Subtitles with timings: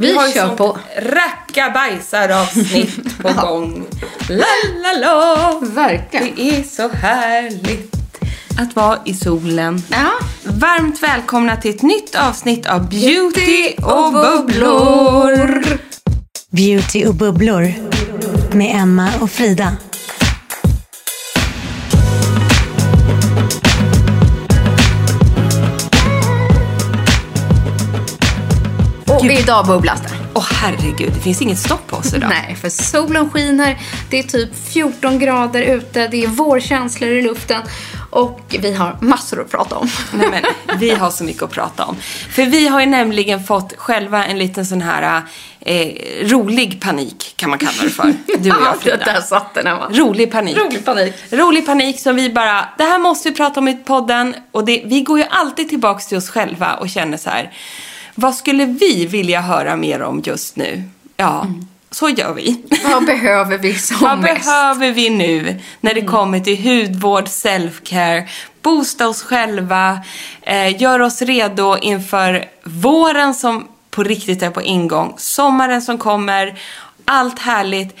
[0.00, 0.78] Vi, har ju kör på.
[0.98, 3.86] rackabajsar-avsnitt på gång.
[4.28, 4.44] La,
[4.82, 5.58] la, la.
[5.62, 6.34] Verkligen.
[6.36, 7.94] Det är så härligt
[8.58, 9.82] att vara i solen.
[9.88, 10.10] Ja.
[10.44, 15.62] Varmt välkomna till ett nytt avsnitt av Beauty och bubblor.
[16.50, 17.72] Beauty och bubblor
[18.52, 19.76] med Emma och Frida.
[29.18, 30.08] Och idag bubblas det.
[30.34, 32.30] Åh herregud, det finns inget stopp på oss idag.
[32.30, 33.78] Nej, för solen skiner.
[34.10, 36.08] Det är typ 14 grader ute.
[36.08, 37.62] Det är vårkänslor i luften.
[38.10, 39.88] Och vi har massor att prata om.
[40.12, 41.96] Nej, men vi har så mycket att prata om.
[42.30, 45.22] För vi har ju nämligen fått själva en liten sån här
[45.60, 45.88] eh,
[46.22, 48.14] rolig panik, kan man kalla det för.
[48.38, 49.22] Du och jag, det där Frida.
[49.22, 49.88] satt den Emma.
[49.90, 50.56] Rolig panik.
[50.58, 51.14] Rolig panik.
[51.30, 54.34] Rolig panik som vi bara, det här måste vi prata om i podden.
[54.52, 57.52] Och det, vi går ju alltid tillbaks till oss själva och känner så här,
[58.20, 60.82] vad skulle vi vilja höra mer om just nu?
[61.16, 61.46] Ja,
[61.90, 62.62] så gör vi.
[62.92, 64.44] Vad behöver vi som Vad mest?
[64.44, 68.28] behöver vi nu när det kommer till hudvård, self-care,
[68.62, 70.00] boosta oss själva,
[70.42, 76.58] eh, gör oss redo inför våren som på riktigt är på ingång, sommaren som kommer,
[77.04, 77.96] allt härligt.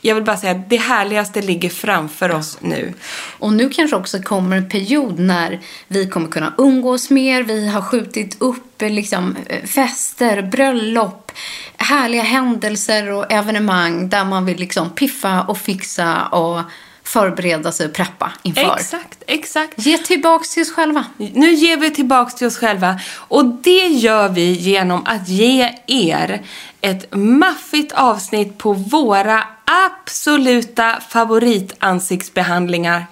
[0.00, 2.94] Jag vill bara säga att det härligaste ligger framför oss nu.
[3.38, 7.42] Och nu kanske också kommer en period när vi kommer kunna umgås mer.
[7.42, 11.32] Vi har skjutit upp eh, liksom, eh, fester, bröllop,
[11.76, 16.60] härliga händelser och evenemang där man vill liksom piffa och fixa och
[17.10, 18.74] förbereda sig och preppa inför.
[18.74, 19.86] Exakt, exakt.
[19.86, 21.04] Ge tillbaks till oss själva.
[21.16, 26.42] Nu ger vi tillbaks till oss själva och det gör vi genom att ge er
[26.80, 33.06] ett maffigt avsnitt på våra absoluta favoritansiktsbehandlingar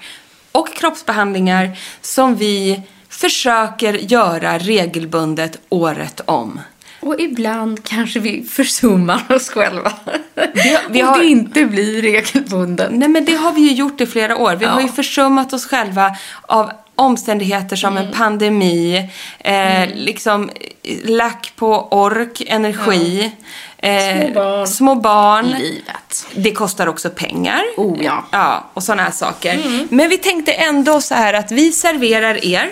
[0.53, 6.61] och kroppsbehandlingar som vi försöker göra regelbundet året om.
[7.01, 9.93] Och ibland kanske vi försummar oss själva.
[10.53, 12.93] Vi- vi och har- det inte blir regelbunden.
[12.99, 14.55] Nej men det har vi ju gjort i flera år.
[14.57, 14.87] Vi har Ja.
[14.87, 18.07] ju försummat oss själva av omständigheter som Mm.
[18.07, 20.51] en pandemi, eh, liksom
[20.83, 23.33] eh, lack på ork, energi,
[23.79, 24.67] eh, Små barn.
[24.67, 25.47] små barn.
[25.59, 26.27] Livet.
[26.35, 27.63] Det kostar också pengar.
[27.77, 28.25] Oh, ja.
[28.31, 29.61] Ja, och sådana här saker.
[29.95, 32.71] Men vi tänkte ändå så här att vi serverar er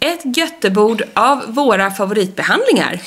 [0.00, 3.00] ett göttebord av våra favoritbehandlingar.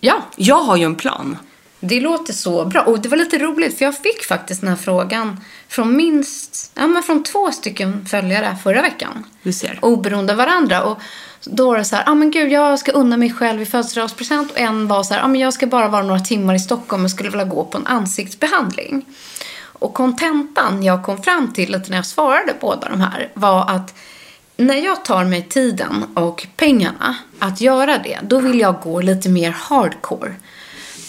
[0.00, 1.38] Ja, Jag har ju en plan.
[1.80, 2.82] Det låter så bra.
[2.82, 6.86] Och det var lite roligt för jag fick faktiskt den här frågan från minst, ja
[6.86, 9.24] men från två stycken följare förra veckan.
[9.42, 9.78] Du ser.
[9.82, 10.82] Oberoende av varandra.
[10.82, 11.00] Och
[11.44, 14.50] då var det så här, ah, men gud jag ska unna mig själv i födelsedagspresent.
[14.50, 17.04] Och en var så här, ah, men jag ska bara vara några timmar i Stockholm
[17.04, 19.04] och skulle vilja gå på en ansiktsbehandling.
[19.62, 23.94] Och kontentan jag kom fram till lite när jag svarade båda de här var att
[24.56, 29.28] när jag tar mig tiden och pengarna att göra det, då vill jag gå lite
[29.28, 30.34] mer hardcore.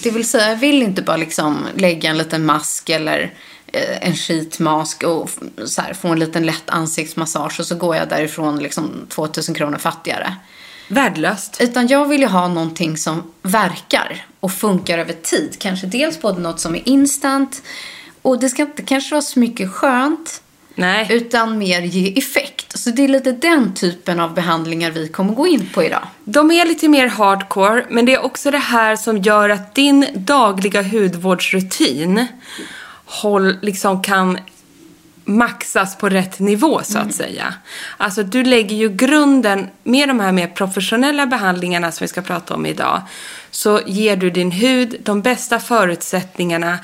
[0.04, 3.34] Det vill säga, jag vill inte bara liksom lägga en liten mask eller
[3.68, 5.30] eh, en sheetmask och
[5.66, 9.78] så här, få en liten lätt ansiktsmassage och så går jag därifrån liksom 2000 kronor
[9.78, 10.36] fattigare.
[10.88, 11.58] Värdelöst.
[11.62, 15.56] Utan jag vill ju ha någonting som verkar och funkar över tid.
[15.60, 17.62] Kanske dels både något som är instant
[18.22, 20.42] och det ska inte kanske vara så mycket skönt
[20.78, 21.08] Nej.
[21.10, 22.78] utan mer ge effekt.
[22.78, 26.08] Så det är lite den typen av behandlingar vi kommer gå in på idag.
[26.24, 30.08] De är lite mer hardcore, men det är också det här som gör att din
[30.16, 32.26] dagliga hudvårdsrutin
[33.06, 34.38] håll, liksom kan
[35.26, 37.54] maxas på rätt nivå så att säga.
[37.98, 42.56] Alltså du lägger ju grunden med de här mer professionella behandlingarna som vi ska prata
[42.56, 43.02] om idag.
[43.52, 46.80] Så ger du din hud de bästa förutsättningarna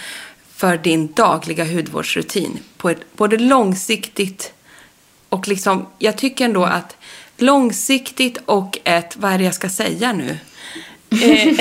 [0.56, 2.60] för din dagliga hudvårdsrutin.
[2.78, 4.54] På ett både långsiktigt
[5.30, 6.96] och liksom, jag tycker ändå att
[7.38, 10.38] långsiktigt och ett, vad är det jag ska säga nu?
[11.22, 11.58] Eh,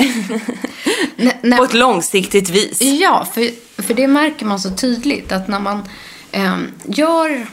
[1.57, 2.81] på ett långsiktigt vis.
[2.81, 3.49] Ja, för,
[3.81, 5.89] för det märker man så tydligt att när man
[6.31, 7.47] eh, gör,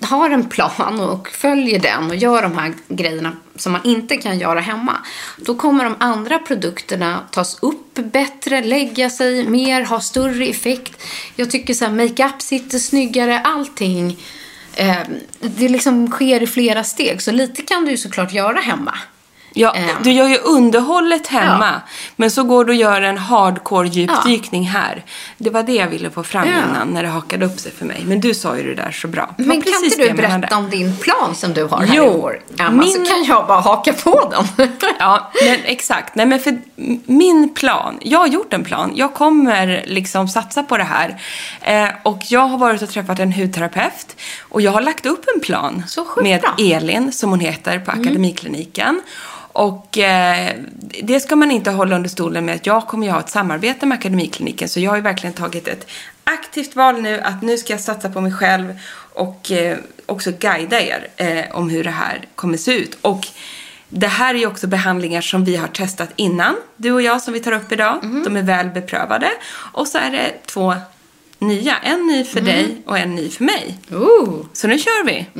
[0.00, 4.38] har en plan och följer den och gör de här grejerna som man inte kan
[4.38, 4.96] göra hemma,
[5.36, 11.02] då kommer de andra produkterna tas upp bättre, lägga sig mer, ha större effekt.
[11.36, 14.18] Jag tycker så här, makeup sitter snyggare, allting.
[14.74, 14.98] Eh,
[15.40, 18.98] det liksom sker i flera steg, så lite kan du ju såklart göra hemma.
[19.58, 19.88] Ja, Ehm.
[20.02, 21.80] du gör ju underhållet hemma,
[22.16, 25.04] men så går du och gör en hardcore djupdykning här.
[25.38, 26.54] Det var det jag ville få fram Ja.
[26.70, 28.02] innan när det hakade upp sig för mig.
[28.06, 29.34] Men du sa ju det där så bra.
[29.36, 32.40] Men kan inte du berätta om din plan som du har här Jo, i år?
[32.58, 34.68] Emma, min- så kan jag bara haka på den.
[34.98, 36.14] Ja, men exakt.
[36.14, 36.58] Nej, men för
[37.06, 38.92] min plan, jag har gjort en plan.
[38.94, 41.20] Jag kommer liksom satsa på det här.
[41.60, 44.16] Eh, och jag har varit och träffat en hudterapeut.
[44.40, 45.82] Och jag har lagt upp en plan
[46.22, 46.44] med.
[46.58, 46.76] Mm.
[46.76, 49.00] Elin, som hon heter, på Akademikliniken.
[49.56, 50.54] Och eh,
[51.02, 53.86] det ska man inte hålla under stolen med att jag kommer ju ha ett samarbete
[53.86, 54.68] med Akademikliniken.
[54.68, 55.86] Så jag har ju verkligen tagit ett
[56.24, 58.78] aktivt val nu att nu ska jag satsa på mig själv
[59.14, 62.98] och eh, också guida er eh, om hur det här kommer se ut.
[63.02, 63.26] Och
[63.88, 67.34] det här är ju också behandlingar som vi har testat innan, du och jag som
[67.34, 67.98] vi tar upp idag.
[68.24, 69.28] De är väl beprövade.
[69.72, 70.74] Och så är det två
[71.38, 73.78] nya, en ny för dig och en ny för mig.
[73.92, 74.46] Ooh.
[74.52, 75.16] Så nu kör vi.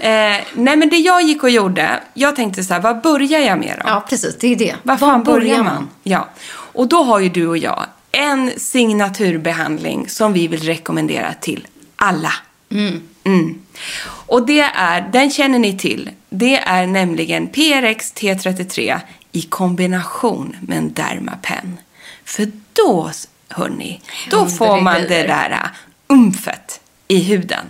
[0.00, 3.58] eh, nej men det jag gick och gjorde, jag tänkte så här, vad börjar jag
[3.58, 3.90] med då?
[3.90, 4.38] Ja, precis.
[4.38, 4.76] Det är det.
[4.82, 5.88] Var fan börjar man?
[6.02, 6.28] Ja.
[6.52, 11.66] Och då har ju du och jag en signaturbehandling som vi vill rekommendera till
[11.96, 12.32] alla.
[12.70, 13.58] Mm.
[14.04, 16.10] Och det är, den känner ni till.
[16.30, 19.00] Det är nämligen PRX T33
[19.32, 21.78] i kombination med en Dermapen.
[22.24, 23.10] För då,
[23.52, 24.00] hörni,
[24.30, 25.68] då får man det där äh,
[26.08, 27.66] umfet i huden.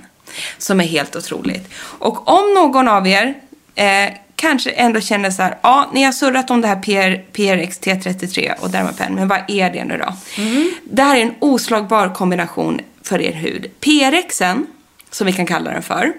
[0.59, 1.69] Som är helt otroligt.
[1.79, 3.35] Och om någon av er
[3.75, 7.81] eh, kanske ändå känner så här, ja, ni har surrat om det här PR, PRX
[7.81, 10.15] T33 och Dermapen, men vad är det nu då?
[10.85, 13.71] Det här är en oslagbar kombination för er hud.
[13.81, 14.67] PRXen,
[15.11, 16.13] som vi kan kalla den för,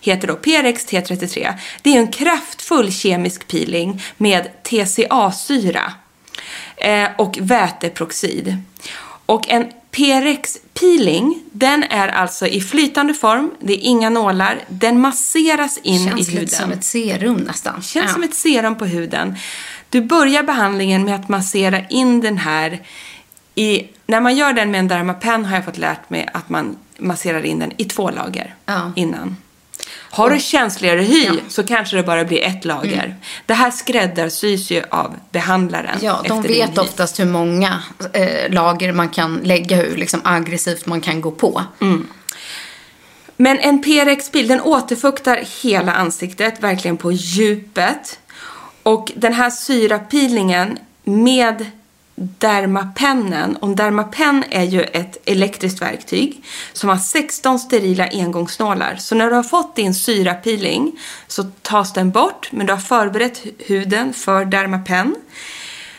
[0.00, 1.54] heter då PRX T33.
[1.82, 5.92] Det är en kraftfull kemisk peeling med TCA-syra
[6.76, 8.56] eh, och väteperoxid.
[9.30, 15.78] Och en PRX-peeling, den är alltså i flytande form, det är inga nålar, den masseras
[15.82, 16.44] in Känns i huden.
[16.44, 17.82] lite som ett serum nästan.
[17.82, 18.12] Känns Ja.
[18.12, 19.36] som ett serum på huden.
[19.88, 22.80] Du börjar behandlingen med att massera in den här
[23.54, 23.82] i...
[24.06, 27.42] När man gör den med en Dermapen har jag fått lärt mig att man masserar
[27.46, 28.92] in den i två lager Ja.
[28.96, 29.36] innan.
[30.12, 31.32] Har du känsligare hy Ja.
[31.48, 33.16] så kanske det bara blir ett lager.
[33.46, 35.98] Det här skräddarsys ju av behandlaren.
[36.02, 41.00] Ja, de vet oftast hur många eh, lager man kan lägga, hur liksom aggressivt man
[41.00, 41.62] kan gå på.
[43.36, 48.18] Men en PRX-bil, den återfuktar hela ansiktet, verkligen på djupet.
[48.82, 51.66] Och den här syrapeelingen med
[52.20, 58.96] Dermapennen, och Dermapen är ju ett elektriskt verktyg som har 16 sterila engångsnålar.
[58.96, 60.92] Så när du har fått din syrapeeling
[61.26, 65.14] så tas den bort, men du har förberett huden för Dermapen.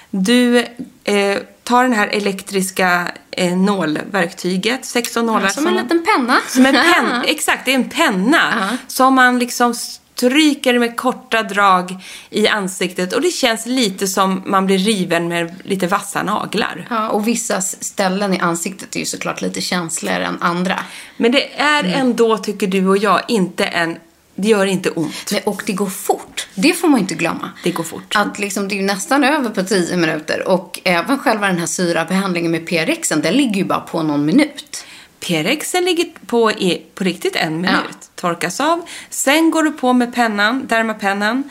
[0.09, 0.59] Du
[1.03, 5.47] eh, tar den här elektriska eh, nålverktyget, 16 nålar.
[5.47, 6.37] Som en liten penna.
[6.47, 8.77] Som en penna, exakt, det är en penna.
[8.87, 9.73] Som man liksom
[10.15, 11.95] stryker med korta drag
[12.29, 16.87] i ansiktet och det känns lite som man blir riven med lite vassa naglar.
[16.89, 20.79] Ja, och vissa ställen i ansiktet är ju såklart lite känsligare än andra.
[21.17, 23.97] Men det är ändå, tycker du och jag, inte en...
[24.35, 25.29] Det gör inte ont.
[25.31, 26.47] Nej, och det går fort.
[26.55, 27.49] Det får man inte glömma.
[27.63, 28.15] Det går fort.
[28.15, 30.47] Att liksom, det är ju nästan över på 10 minuter.
[30.47, 34.85] Och även själva den här syrabehandlingen med PRXen, den ligger ju bara på någon minut.
[35.27, 37.97] PRXen ligger på i, på riktigt en minut.
[38.15, 38.81] Torkas av.
[39.09, 41.43] Sen går du på med pennan, dermapennan.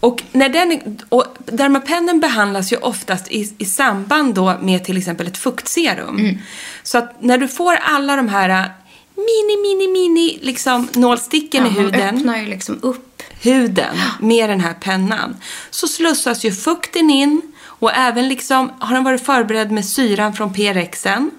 [0.00, 5.26] Och, när den, och dermapennen behandlas ju oftast i, i samband då med till exempel
[5.26, 6.18] ett fuktserum.
[6.18, 6.38] Mm.
[6.82, 8.70] Så att när du får alla de här äh,
[9.16, 13.22] mini, mini, mini liksom nålsticken Ja, i huden öppnar ju liksom upp.
[13.42, 15.36] huden med den här pennan
[15.70, 20.52] så slussas ju fukten in och även liksom har den varit förberedd med syran från
[20.52, 21.30] PRXen.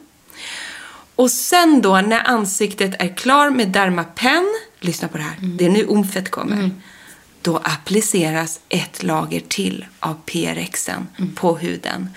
[1.15, 5.69] Och sen då när ansiktet är klar med Dermapen, lyssna på det här, det är
[5.69, 6.71] nu omfett kommer.
[7.41, 12.09] Då appliceras ett lager till av PRXen på huden.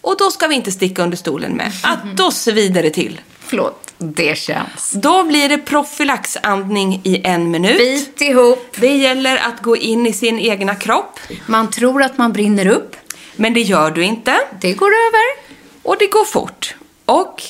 [0.00, 3.20] Och då ska vi inte sticka under stolen med att då svider det till.
[3.40, 4.90] Förlåt, det känns.
[4.90, 7.78] Då blir det profylaxandning i en minut.
[7.78, 8.76] Bit ihop.
[8.80, 11.18] Det gäller att gå in i sin egna kropp.
[11.46, 12.96] Man tror att man brinner upp.
[13.36, 14.36] Men det gör du inte.
[14.60, 15.54] Det går över.
[15.82, 16.74] Och det går fort.
[17.04, 17.42] Och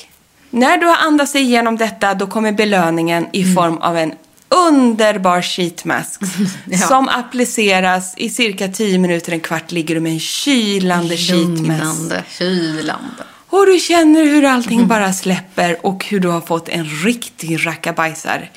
[0.49, 4.13] när du har andats dig igenom detta då kommer belöningen i form av en
[4.49, 6.21] underbar sheetmask
[6.65, 6.77] Ja.
[6.77, 11.59] som appliceras i cirka 10 minuter, en kvart ligger du med en kylande sheetmask.
[11.61, 13.23] Lugnande, kylande.
[13.49, 18.49] Och du känner hur allting bara släpper och hur du har fått en riktig rackabajsar.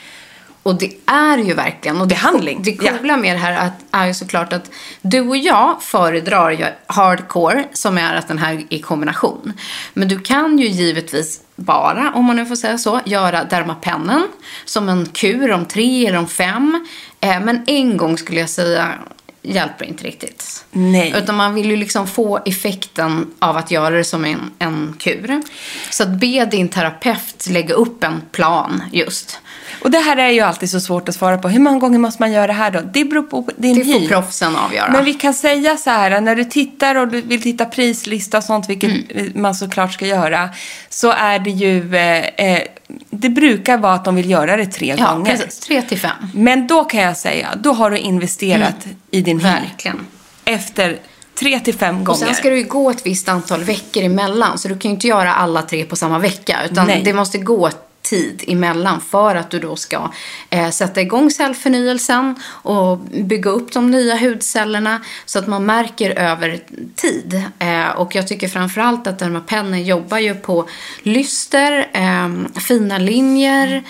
[0.68, 2.00] Och det är ju verkligen.
[2.00, 4.70] Och det, Behandling, Det coola med det här att, är ju såklart att
[5.02, 9.52] du och jag föredrar ju hardcore som är att den här är i kombination.
[9.94, 14.28] Men du kan ju givetvis bara, om man nu får säga så, göra dermapennen
[14.64, 16.87] som en kur om tre eller om fem.
[17.20, 18.94] Eh, men en gång skulle jag säga
[19.42, 20.64] hjälper inte riktigt.
[20.70, 21.14] Nej.
[21.16, 25.42] Utan man vill ju liksom få effekten av att göra det som en, en kur.
[25.90, 29.40] Så att be din terapeut lägga upp en plan just.
[29.82, 31.48] Och det här är ju alltid så svårt att svara på.
[31.48, 32.80] Hur många gånger måste man göra det här då?
[32.92, 34.08] Det beror på din Det får hy.
[34.08, 34.92] proffsen avgöra.
[34.92, 38.44] Men vi kan säga så här, när du tittar och du vill titta prislista och
[38.44, 40.48] sånt, vilket man såklart ska göra,
[40.88, 42.62] så är det ju, eh, eh,
[43.10, 45.37] det brukar vara att de vill göra det tre Ja, gånger.
[45.37, 45.58] precis.
[45.60, 46.10] Tre till fem.
[46.34, 49.44] Men då kan jag säga, då har du investerat i din hy.
[49.44, 50.06] Verkligen.
[50.44, 50.96] Efter
[51.38, 52.18] tre till fem Och gånger.
[52.26, 54.58] sen ska ju gå ett visst antal veckor emellan.
[54.58, 56.56] Så du kan ju inte göra alla tre på samma vecka.
[56.70, 57.02] Utan Nej.
[57.04, 57.70] det måste gå
[58.02, 60.12] tid emellan för att du då ska
[60.50, 66.60] eh, sätta igång cellförnyelsen och bygga upp de nya hudcellerna så att man märker över
[66.94, 67.42] tid.
[67.58, 70.68] Eh, och jag tycker framförallt att Dermapennen jobbar ju på
[71.02, 73.84] lyster, eh, fina linjer,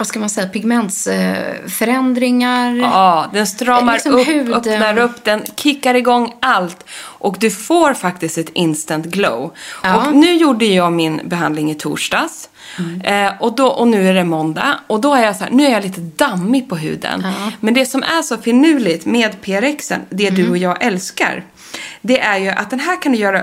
[0.00, 2.74] vad ska man säga, pigmentsförändringar.
[2.76, 4.54] Ja, den stramar Liksom upp, huden.
[4.54, 6.84] öppnar upp, den kickar igång allt.
[6.92, 9.52] Och du får faktiskt ett instant glow.
[9.82, 9.96] Ja.
[9.96, 12.48] Och nu gjorde jag min behandling i torsdags.
[13.04, 14.80] Eh, och, då, och nu är det måndag.
[14.86, 17.26] Och då är jag så här, nu är jag lite dammig på huden.
[17.60, 21.44] Men det som är så finurligt med PRXen, det du och jag älskar.
[22.00, 23.42] Det är ju att den här kan du göra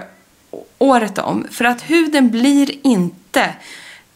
[0.77, 1.47] året om.
[1.51, 3.49] För att huden blir inte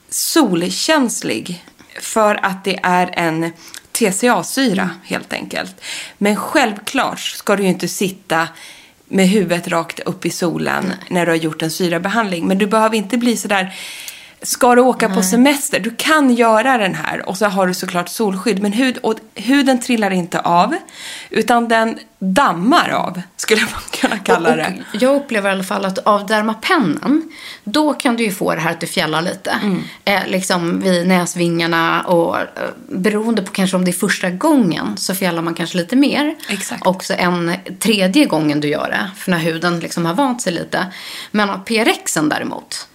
[0.10, 1.66] solkänslig
[2.04, 3.52] för att det är en
[3.92, 5.82] TCA-syra helt enkelt.
[6.18, 8.48] Men självklart ska du ju inte sitta
[9.08, 12.48] med huvudet rakt upp i solen när du har gjort en syrabehandling.
[12.48, 13.74] Men du behöver inte bli sådär
[14.44, 18.10] Ska du åka på semester, du kan göra den här och så har du såklart
[18.10, 18.62] solskydd.
[18.62, 20.76] Men hud, och huden trillar inte av,
[21.30, 24.84] utan den dammar av, skulle man kunna kalla det.
[24.94, 27.32] Och jag upplever i alla fall att av Dermapennen,
[27.64, 29.52] då kan du ju få det här att det fjällar lite.
[29.52, 29.84] Mm.
[30.06, 32.46] Eh, liksom vid näsvingarna och eh,
[32.88, 36.36] beroende på kanske om det är första gången så fjällar man kanske lite mer.
[36.50, 36.88] Exakt.
[36.88, 40.86] Också en tredje gången du gör det, för när huden liksom har vant sig lite.
[41.32, 42.88] Men av PRXen däremot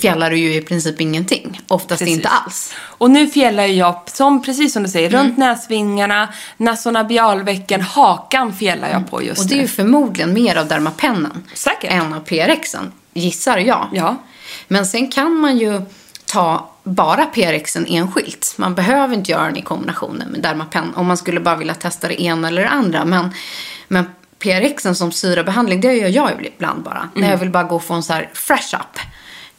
[0.00, 1.60] fjällar du ju i princip ingenting.
[1.68, 2.16] Oftast Precis.
[2.16, 2.74] inte alls.
[2.78, 5.20] Och nu fjällar jag, som, precis som du säger, Mm.
[5.26, 9.62] runt näsvingarna, nasonabialvecken, hakan fjällar jag på just Och det är nu.
[9.62, 11.92] ju förmodligen mer av Dermapennen Säkert.
[11.92, 13.88] än av PRXen, gissar jag.
[13.92, 14.16] Ja.
[14.68, 15.80] Men sen kan man ju
[16.26, 18.54] ta bara PRXen enskilt.
[18.56, 22.08] Man behöver inte göra den i kombination med Dermapen om man skulle bara vilja testa
[22.08, 23.04] det ena eller det andra.
[23.04, 23.30] Men,
[23.88, 24.04] men
[24.38, 27.08] PRXen som syrabehandling, det gör jag ibland bara.
[27.14, 28.98] När jag vill bara gå och få en så här fresh up.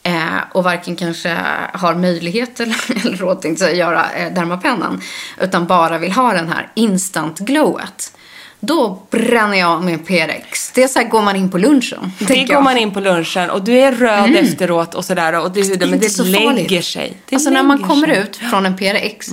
[0.03, 1.37] Eh, och varken kanske
[1.73, 5.01] har möjlighet eller, eller råd jag, göra eh, Dermapennen.
[5.41, 8.13] Utan bara vill ha den här instant glowet.
[8.59, 10.71] Då bränner jag med PRX.
[10.71, 12.11] Det är så här går man in på lunchen.
[12.19, 12.63] Det går jag.
[12.63, 15.39] man in på lunchen och du är röd efteråt och sådär.
[15.39, 16.85] Och det, det, men det så lägger farligt.
[16.85, 17.17] sig.
[17.29, 18.17] Det alltså när man kommer sig.
[18.17, 19.29] ut från en PRX,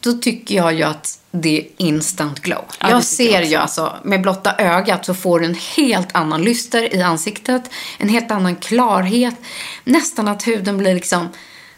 [0.00, 2.64] då tycker jag ju att det är instant glow.
[2.80, 5.56] Ja, det jag tycker jag ser ju alltså, med blotta ögat så får du en
[5.76, 7.62] helt annan lyster i ansiktet,
[7.98, 9.34] en helt annan klarhet.
[9.84, 11.28] Nästan att huden blir liksom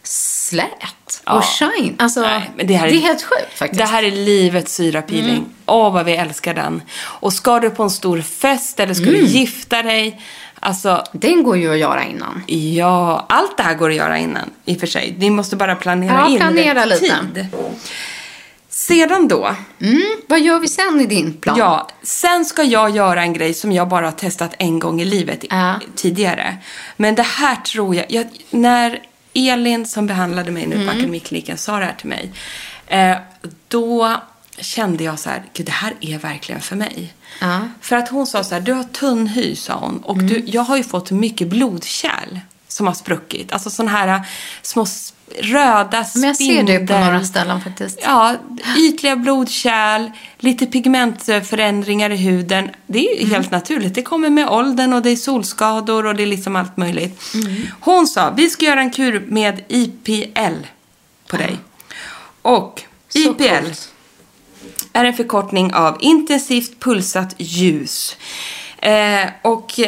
[0.03, 1.95] slät och shine.
[1.99, 3.81] Alltså, Nej, det, här är helt sjukt faktiskt.
[3.81, 3.87] Mm.
[3.87, 5.45] Det här är livets syrapeeling.
[5.67, 6.83] Åh, vad vi älskar den.
[6.99, 9.15] Och ska du på en stor fest eller ska Mm.
[9.15, 10.23] du gifta dig.
[10.61, 12.43] Alltså, Den går ju att göra innan.
[12.47, 15.15] ja, allt det här går att göra innan i och för sig.
[15.19, 17.01] Ni måste bara planera Ja, in planera lite.
[17.35, 17.47] tid.
[18.76, 19.56] Sedan då,
[20.26, 21.59] Vad gör vi sen i din plan?
[21.59, 25.04] Ja, sen ska jag göra en grej som jag bara har testat en gång i
[25.04, 25.80] livet Ja.
[25.95, 26.56] tidigare.
[26.97, 29.00] Men det här tror jag, jag när
[29.35, 30.78] Elin som behandlade mig Mm.
[30.78, 32.33] nu på Akademikliniken sa det här till mig.
[32.87, 33.16] Eh,
[33.68, 34.16] då
[34.59, 37.14] kände jag så här, gud det här är verkligen för mig.
[37.40, 37.61] Ja.
[37.80, 39.99] För att hon sa så här, du har tunn hy sa hon.
[40.04, 40.26] Och Mm.
[40.26, 43.52] du, jag har ju fått mycket blodkärl som har spruckit.
[43.52, 44.23] Alltså sådana här
[44.62, 44.87] små
[45.40, 47.04] röda Men jag ser det på spindel.
[47.04, 47.99] några ställen faktiskt.
[48.02, 48.35] Ja,
[48.78, 52.71] ytliga blodkärl, lite pigmentförändringar i huden.
[52.87, 53.30] Det är Mm.
[53.30, 53.95] helt naturligt.
[53.95, 57.21] Det kommer med åldern och det är solskador och det är liksom allt möjligt.
[57.35, 57.54] Mm.
[57.80, 60.66] Hon sa, vi ska göra en kur med IPL
[61.26, 61.56] på dig.
[62.42, 63.92] Och Så IPL coolt.
[64.92, 68.16] är en förkortning av intensivt pulsat ljus.
[68.78, 69.80] Eh, och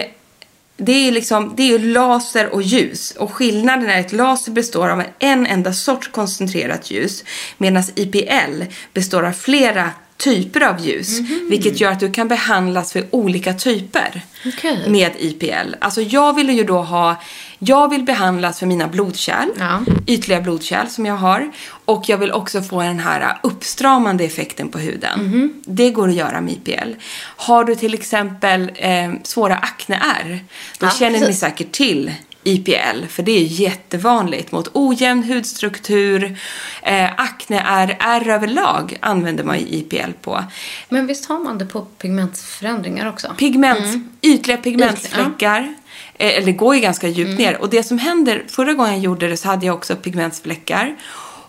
[0.80, 3.10] det är, liksom, det är ju laser och ljus.
[3.10, 7.24] Och skillnaden är att laser består av en enda sorts koncentrerat ljus.
[7.58, 8.62] Medan IPL
[8.94, 11.18] består av flera typer av ljus.
[11.50, 14.84] Vilket gör att du kan behandlas för olika typer Okej.
[14.88, 15.74] med IPL.
[15.80, 17.16] Alltså jag vill ju då ha,
[17.58, 19.80] jag vill behandlas för mina blodkärl, Ja.
[20.06, 21.50] ytliga blodkärl som jag har.
[21.88, 25.20] Och jag vill också få den här uppstramande effekten på huden.
[25.20, 25.52] Mhm.
[25.64, 26.92] Det går att göra med IPL.
[27.36, 30.44] Har du till exempel eh, svåra akneär,
[30.78, 31.40] då Ja, känner ni precis.
[31.40, 32.12] säkert till
[32.44, 36.38] IPL, för det är jättevanligt mot ojämn hudstruktur,
[36.82, 40.44] eh, akneär, ärr överlag använder man ju IPL på.
[40.88, 43.34] Men visst har man det på pigmentförändringar också?
[43.38, 45.74] Pigment, ytliga pigmentfläckar.
[46.14, 47.60] Eh, Eller går ju ganska djupt ner.
[47.60, 50.96] Och det som händer, förra gången jag gjorde det så hade jag också pigmentfläckar.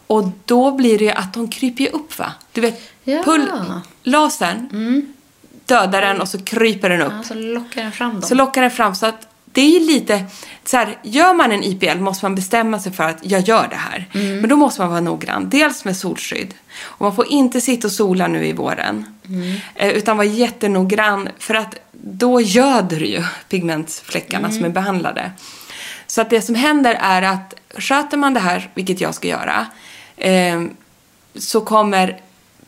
[0.09, 2.31] Och då blir det ju att de kryper upp va?
[2.51, 3.23] Du vet, Ja.
[3.23, 3.51] pull,
[4.03, 4.67] lasern
[5.65, 7.13] dödar den och så kryper den upp.
[7.17, 8.21] Ja, så lockar den fram dem.
[8.21, 10.25] Så lockar den fram så att det är ju lite
[10.65, 13.75] så här, gör man en IPL måste man bestämma sig för att jag gör det
[13.75, 14.07] här.
[14.13, 14.39] Mm.
[14.39, 15.49] Men då måste man vara noggrann.
[15.49, 16.53] Dels med solskydd.
[16.81, 19.05] Och man får inte sitta och sola nu i våren.
[19.27, 19.55] Mm.
[19.75, 24.57] Eh, utan vara jättenoggrann för att då göder ju pigmentfläckarna Mm.
[24.57, 25.31] som är behandlade.
[26.07, 29.65] Så att det som händer är att sköter man det här, vilket jag ska göra,
[30.19, 30.61] eh,
[31.35, 32.21] så kommer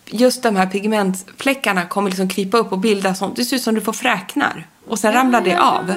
[0.05, 3.75] just de här pigmentfläckarna kommer liksom krypa upp och bilda som, det ser ut som
[3.75, 4.67] du får fräknar.
[4.88, 5.93] Och sen ramlar det av.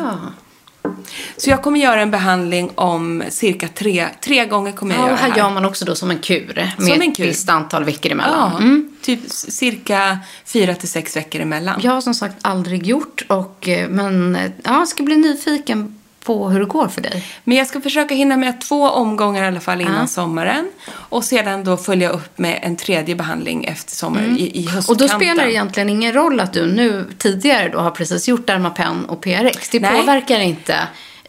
[1.36, 5.14] Så jag kommer göra en behandling om cirka tre, tre gånger kommer jag Ja, göra
[5.14, 6.54] och här gör man också då som en kur.
[6.54, 7.24] Med Som en ett kur.
[7.24, 8.50] visst antal veckor emellan.
[8.52, 8.88] Ja, Mm.
[9.02, 11.80] typ cirka fyra till sex veckor emellan.
[11.82, 15.98] Jag har som sagt aldrig gjort, och, eh, men eh, ja, jag ska bli nyfiken
[16.24, 17.24] på hur det går för dig.
[17.44, 20.06] Men jag ska försöka hinna med två omgångar i alla fall innan Ja.
[20.06, 20.70] sommaren.
[20.90, 25.04] Och sedan då följa upp med en tredje behandling efter sommaren i, i höstkanten.
[25.06, 28.46] Och då spelar det egentligen ingen roll att du nu tidigare då har precis gjort
[28.46, 29.68] Dermapen och PRX.
[29.68, 30.00] Det Nej.
[30.00, 30.76] påverkar inte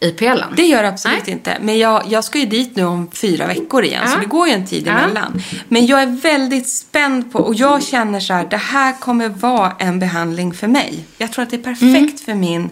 [0.00, 0.38] IPLen.
[0.56, 1.32] Det gör det absolut Nej.
[1.32, 1.56] inte.
[1.60, 4.12] Men jag, jag ska ju dit nu om fyra veckor igen, Ja.
[4.12, 4.92] så det går ju en tid Ja.
[4.92, 5.42] emellan.
[5.68, 9.72] Men jag är väldigt spänd på, och jag känner så här, det här kommer vara
[9.78, 11.04] en behandling för mig.
[11.18, 12.16] Jag tror att det är perfekt Mm.
[12.24, 12.70] för min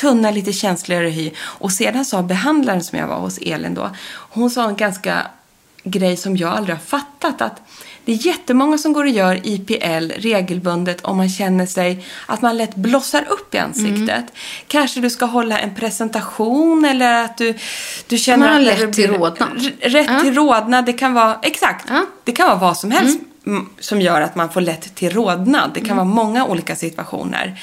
[0.00, 1.30] tunna, lite känsligare hy.
[1.40, 3.90] Och sedan sa behandlaren som jag var hos Elin då,
[4.30, 5.26] hon sa en ganska
[5.84, 7.40] grej som jag aldrig har fattat.
[7.40, 7.62] Att
[8.04, 12.56] det är jättemånga som går och gör IPL regelbundet om man känner sig att man
[12.56, 14.08] lätt blossar upp i ansiktet.
[14.08, 14.26] Mm.
[14.66, 17.54] Kanske du ska hålla en presentation eller att du,
[18.08, 19.70] du känner Man har det till rodnad.
[19.80, 20.20] Rätt Ja.
[20.20, 20.86] till rodnad.
[20.86, 21.86] Det kan vara, exakt.
[21.88, 22.04] Ja.
[22.24, 25.70] Det kan vara vad som helst mm, som gör att man får lätt till rodnad.
[25.74, 25.96] Det kan Mm.
[25.96, 27.60] vara många olika situationer.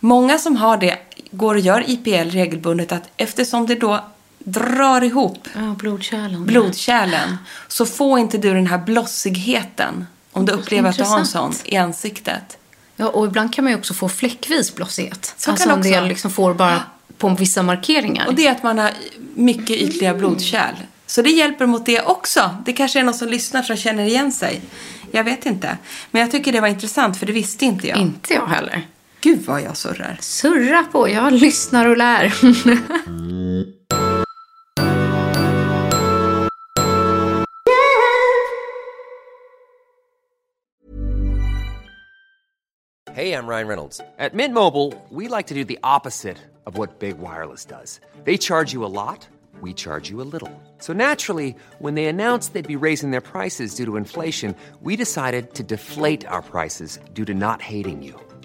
[0.00, 0.96] Många som har det
[1.36, 4.04] går och gör IPL regelbundet att eftersom det då
[4.38, 6.44] drar ihop Ja, blodkärlen.
[6.44, 7.36] blodkärlen
[7.68, 11.52] så får inte du den här blossigheten om du upplever att du har en sån
[11.64, 12.58] i ansiktet.
[12.96, 15.34] Ja, och ibland kan man ju också få fläckvis blossighet.
[15.36, 16.82] Så alltså kan en det del liksom får bara
[17.18, 18.26] på vissa markeringar.
[18.26, 18.90] Och det är att man har
[19.34, 20.74] mycket ytliga blodkärl.
[21.06, 22.56] Så det hjälper mot det också.
[22.64, 24.60] Det kanske är någon som lyssnar som känner igen sig.
[25.10, 25.76] Jag vet inte.
[26.10, 27.98] Men jag tycker det var intressant för det visste inte jag.
[27.98, 28.86] Inte jag heller.
[29.24, 30.16] Gud vad jag surrar.
[30.20, 32.32] Surra på, jag lyssnar och lär.
[43.14, 44.00] Hey, I'm Ryan Reynolds.
[44.18, 48.00] At Mint Mobile, we like to do the opposite of what Big Wireless does.
[48.24, 49.28] They charge you a lot,
[49.62, 50.50] we charge you a little.
[50.78, 55.54] So naturally, when they announced they'd be raising their prices due to inflation, we decided
[55.54, 58.20] to deflate our prices due to not hating you.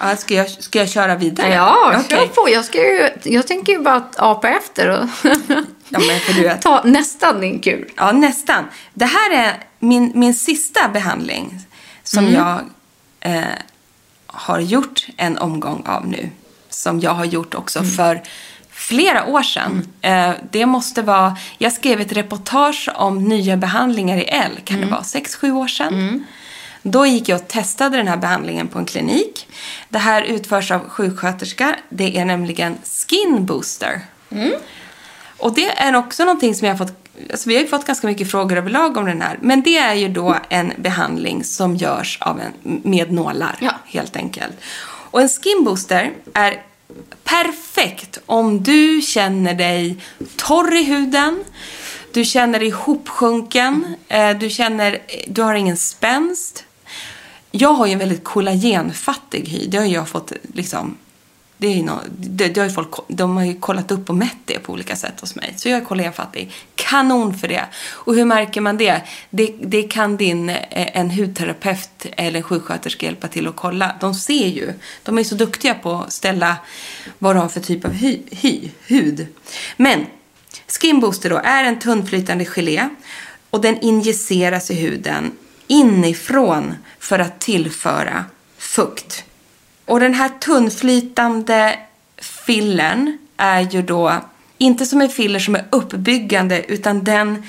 [0.00, 1.54] Ja, ska, jag, ska jag köra vidare?
[1.54, 2.30] Ja, kör Okej.
[2.34, 2.48] på.
[2.50, 5.08] Jag, ska ju, jag tänker ju bara att apa efter och
[5.88, 6.00] Ja,
[6.36, 6.62] vet.
[6.62, 7.90] ta nästan din kul.
[7.96, 8.64] Ja, nästan.
[8.94, 11.60] Det här är min, min sista behandling
[12.02, 12.60] som jag
[13.20, 13.44] eh,
[14.26, 16.30] har gjort en omgång av nu.
[16.68, 18.22] Som jag har gjort också för
[18.70, 19.88] flera år sedan.
[20.00, 21.36] Eh, det måste vara...
[21.58, 24.60] Jag skrev ett reportage om nya behandlingar i L.
[24.64, 25.04] Kan det vara?
[25.04, 26.24] Sex, sju år sedan.
[26.88, 29.48] Då gick jag och testade den här behandlingen på en klinik.
[29.88, 31.76] Det här utförs av sjuksköterska.
[31.88, 34.00] Det är nämligen Skin Booster.
[35.38, 36.96] Och det är också någonting som jag har fått,
[37.30, 39.38] alltså vi har fått ganska mycket frågor överlag om den här.
[39.42, 43.72] Men det är ju då en behandling som görs av en, med nålar, Ja.
[43.86, 44.56] helt enkelt.
[45.10, 46.62] Och en skin booster är
[47.24, 49.96] perfekt om du känner dig
[50.36, 51.44] torr i huden,
[52.12, 56.62] du känner dig hopsjunken, eh, du känner, du har ingen spänst.
[57.50, 59.66] Jag har ju en väldigt kollagenfattig hy.
[59.66, 60.96] Det har jag fått liksom
[61.58, 64.16] det är ju nå det, det har ju folk, de har ju kollat upp och
[64.16, 65.54] mätt det på olika sätt hos mig.
[65.56, 66.52] Så jag är kollagenfattig.
[66.74, 67.64] Kanon för det.
[67.76, 69.02] Och hur märker man det?
[69.30, 73.96] Det, det kan din, eh, en hudterapeut eller en sjuksköterska hjälpa till att kolla.
[74.00, 74.72] De ser ju.
[75.02, 76.56] De är så duktiga på att ställa
[77.18, 79.26] vad du har för typ av hy, hy, hud.
[79.76, 80.06] Men
[80.80, 82.88] Skin Booster då är en tunnflytande gelé
[83.50, 85.32] och den injiceras i huden
[85.66, 88.24] inifrån för att tillföra
[88.58, 89.24] fukt.
[89.84, 91.78] Och den här tunnflytande
[92.46, 94.20] fillern är ju då
[94.58, 97.42] inte som en filler som är uppbyggande utan den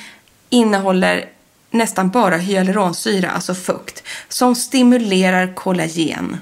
[0.49, 1.25] innehåller
[1.71, 6.37] nästan bara hyaluronsyra, alltså fukt, som stimulerar kollagen.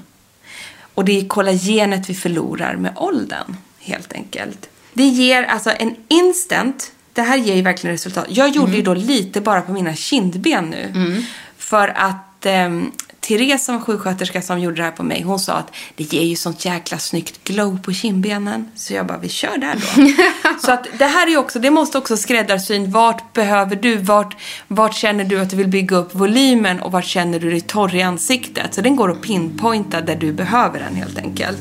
[0.94, 4.68] Och det är kollagenet vi förlorar med åldern, helt enkelt.
[4.92, 8.26] Det ger alltså en instant, det här ger ju verkligen resultat.
[8.28, 11.22] Jag gjorde ju då lite bara på mina kindben nu.
[11.58, 12.90] För att ehm,
[13.28, 16.36] Therese som sjuksköterska som gjorde det här på mig, hon sa att det ger ju
[16.36, 18.68] sånt jäkla snyggt glow på kindbenen.
[18.74, 20.58] Så jag bara, vi kör där då.
[20.66, 22.90] så att det här är också, det måste också skräddarsyn.
[22.90, 23.96] Vart behöver du?
[23.96, 24.36] Vart,
[24.68, 27.94] vart känner du att du vill bygga upp volymen och vart känner du dig torr
[27.94, 28.74] i ansiktet?
[28.74, 31.58] Så den går att pinpointa där du behöver den helt enkelt.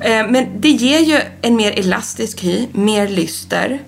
[0.00, 3.82] Eh, Men det ger ju en mer elastisk hy, mer lyster.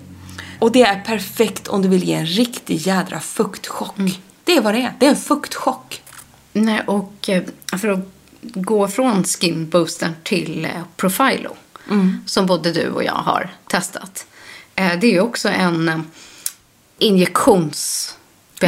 [0.59, 3.95] Och det är perfekt om du vill ge en riktig jädra fuktchock.
[4.43, 4.93] Det är vad det är.
[4.99, 6.01] Det är en fuktchock.
[6.53, 7.43] Nej, och eh,
[7.77, 7.99] för att
[8.41, 11.55] gå från Skin Booster till eh, Profilo,
[12.25, 14.25] som både du och jag har testat.
[14.75, 15.99] Eh, det är ju också en eh,
[16.97, 18.17] injektionsbehandling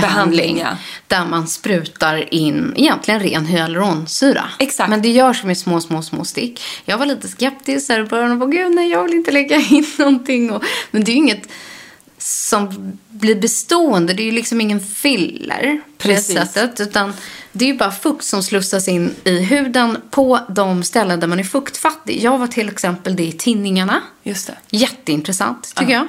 [0.02, 0.78] Behandling, ja.
[1.08, 4.44] där man sprutar in egentligen ren hyaluronsyra.
[4.60, 4.90] Exakt.
[4.90, 6.62] Men det görs med små, små, små stick.
[6.86, 9.56] Jag var lite skeptisk här i början och bara, gud nej, jag vill inte lägga
[9.56, 10.52] in någonting.
[10.52, 11.48] Och, men det är ju inget
[12.26, 14.14] som blir bestående.
[14.14, 16.80] Det är ju liksom ingen filler på det sättet.
[16.80, 17.14] Utan
[17.52, 21.40] det är ju bara fukt som slussas in i huden på de ställen där man
[21.40, 22.24] är fuktfattig.
[22.24, 24.02] Jag var till exempel det i tinningarna.
[24.24, 24.58] Just det.
[24.70, 26.08] Jätteintressant tycker jag.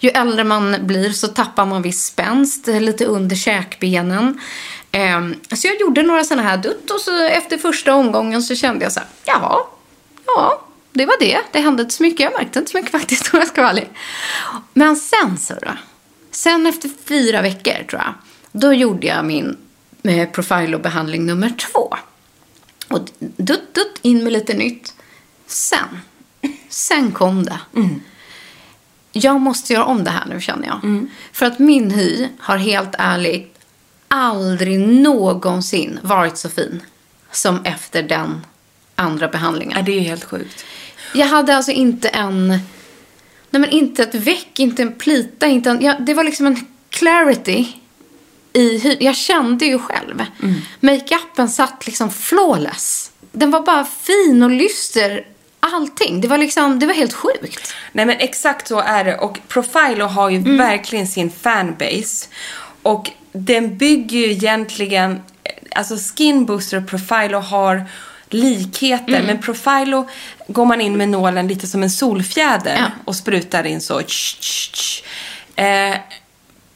[0.00, 4.40] Ju äldre man blir så tappar man viss spänst lite under käkbenen.
[4.92, 8.84] Ehm, så jag gjorde några sådana här dutt och så efter första omgången så kände
[8.84, 9.58] jag så här, jaha,
[10.26, 11.40] ja, det var det.
[11.52, 12.20] Det hände inte så mycket.
[12.20, 13.90] Jag märkte inte så mycket faktiskt om jag ska vara ärlig.
[14.72, 15.72] Men sen så då.
[16.30, 18.14] Sen efter fyra veckor tror jag.
[18.52, 19.56] Då gjorde jag min
[20.02, 21.94] eh, Profilo-behandling nummer två.
[22.88, 24.94] Och dutt, dutt, in med lite nytt.
[25.46, 26.00] Sen,
[26.68, 27.60] sen kom det.
[29.12, 31.06] Jag måste göra om det här nu känner jag.
[31.32, 33.58] För att min hy har helt ärligt
[34.08, 36.82] aldrig någonsin varit så fin
[37.32, 38.46] som efter den
[38.94, 39.78] andra behandlingen.
[39.78, 40.64] Ja, det är helt sjukt.
[41.14, 42.48] Jag hade alltså inte en...
[43.50, 45.80] Nej men inte ett väck, inte en plita, inte en...
[45.80, 47.66] Ja, det var liksom en clarity
[48.52, 48.96] i.
[49.00, 50.24] Jag kände ju själv.
[50.42, 50.54] Mm.
[50.80, 53.10] Makeupen satt liksom flawless.
[53.32, 55.26] Den var bara fin och lyster.
[55.60, 56.20] Allting.
[56.20, 57.74] Det var liksom, det var helt sjukt.
[57.92, 62.28] Nej men exakt så är det och Profilo har ju verkligen sin fanbase.
[62.82, 65.22] Och den bygger ju egentligen,
[65.70, 67.84] alltså Skin Booster och Profilo har
[68.34, 69.22] likheter.
[69.26, 70.08] Men Profilo
[70.48, 72.86] går man in med nålen lite som en solfjäder Ja.
[73.04, 74.00] och sprutar in så.
[74.02, 75.02] Tsch, tsch, tsch.
[75.56, 75.94] Eh,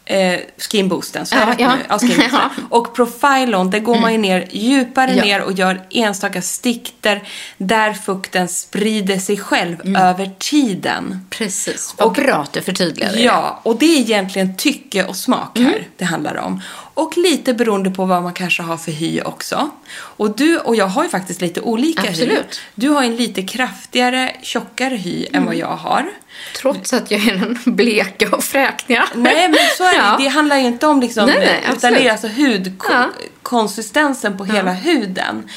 [0.04, 1.26] eh, skinboosten.
[1.26, 1.72] Så Ja, ja.
[1.88, 2.40] Ja, skinboosten.
[2.70, 5.22] Och profilon, där går man ju ner djupare Ja.
[5.24, 7.22] ner och gör enstaka stickter
[7.58, 10.02] där fukten sprider sig själv Mm.
[10.02, 11.26] över tiden.
[11.30, 11.94] Precis.
[11.98, 13.22] Vad bra att du förtydligade det.
[13.22, 15.78] Ja, och det är egentligen tycke och smak här Mm.
[15.96, 16.62] det handlar om.
[16.98, 19.70] Och lite beroende på vad man kanske har för hy också.
[19.92, 22.08] Och du och jag har ju faktiskt lite olika hy.
[22.08, 22.60] Absolut.
[22.74, 26.10] Du har en lite kraftigare, tjockare hy än vad jag har.
[26.56, 29.04] Trots att jag är den bleka och fräkniga.
[29.14, 29.98] Nej, men så är det.
[29.98, 30.16] Ja.
[30.18, 31.98] Det handlar ju inte om liksom, Nej, nej, utan absolut.
[31.98, 32.26] det är alltså
[32.88, 33.04] Ja.
[33.32, 35.48] hudkonsistensen på hela huden.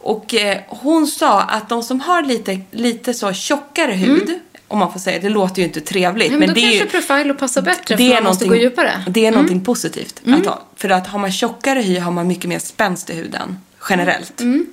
[0.00, 4.38] Och eh, hon sa att de som har lite, lite så tjockare hud,
[4.74, 6.28] om man får säga det, låter ju inte trevligt.
[6.28, 6.42] Mm.
[6.42, 8.48] Ja, men, då det är kanske ju, Profilo passar bättre det för är man måste
[8.48, 8.90] gå djupare.
[8.90, 9.12] Mm.
[9.12, 10.62] Det är någonting positivt att ha.
[10.76, 13.58] För att har man tjockare hy har man mycket mer spänst i huden,
[13.90, 14.40] generellt.
[14.40, 14.66] Mm.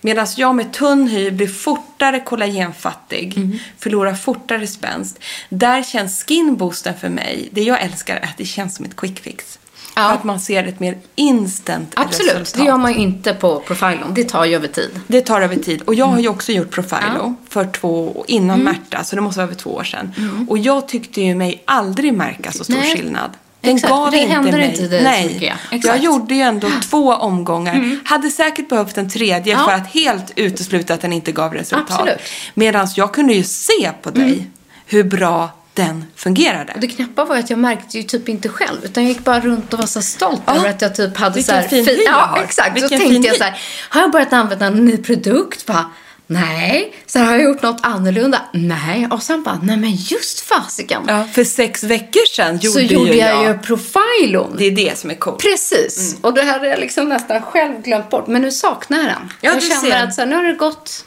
[0.00, 3.58] Medan jag med tunn hy blir fortare kollagenfattig, Mm.
[3.78, 5.18] förlorar fortare spänst.
[5.48, 9.20] Där känns skinboosten för mig, det jag älskar är att det känns som ett quick
[9.20, 9.58] fix.
[9.94, 10.10] Ja.
[10.10, 12.60] Att man ser ett mer instant Absolut, resultat.
[12.62, 14.14] det gör man ju inte på Profilon.
[14.14, 14.90] Det tar ju över tid.
[15.06, 15.82] Det tar över tid.
[15.82, 18.72] Och jag har ju också gjort Profilo för två, innan Mm.
[18.74, 20.12] Märta, så det måste vara över två år sedan.
[20.48, 22.96] Och jag tyckte ju mig aldrig märka så stor Nej.
[22.96, 23.30] skillnad.
[23.60, 24.70] Den Exakt, gav det inte händer mig.
[24.70, 25.26] inte dig så Nej.
[25.26, 25.54] mycket, ja.
[25.70, 25.94] Jag Exakt.
[25.94, 26.04] Mm.
[26.04, 27.98] gjorde ju ändå två omgångar.
[28.04, 29.64] Hade säkert behövt en tredje Ja.
[29.64, 32.00] för att helt utesluta att den inte gav resultat.
[32.00, 32.14] Mm.
[32.54, 34.50] Medan jag kunde ju se på dig
[34.86, 36.72] hur bra den fungerade.
[36.74, 38.78] Och det knäppa var att jag märkte ju typ inte själv.
[38.84, 40.56] Utan jag gick bara runt och var så stolt Ja.
[40.56, 42.76] över att jag typ hade Vilken så här fin hy jag Ja, exakt.
[42.76, 43.38] Vilken så fin tänkte jag hy.
[43.38, 43.58] så här,
[43.88, 45.66] har jag börjat använda en ny produkt?
[45.66, 45.90] Bara,
[46.26, 46.94] nej.
[47.06, 48.42] Så här, har jag gjort något annorlunda?
[48.52, 49.06] Nej.
[49.10, 51.02] Och sen bara, nej men just fasiken.
[51.08, 53.46] Ja, för sex veckor sedan gjorde, så gjorde jag, jag.
[53.46, 54.54] ju Profilon.
[54.58, 55.38] Det är det som är coolt.
[55.42, 56.16] Precis.
[56.20, 58.26] Och det hade jag liksom nästan själv glömt bort.
[58.26, 59.32] Men nu saknar jag den.
[59.40, 60.04] Ja, jag känner ser.
[60.04, 61.04] att så här, nu har det gått,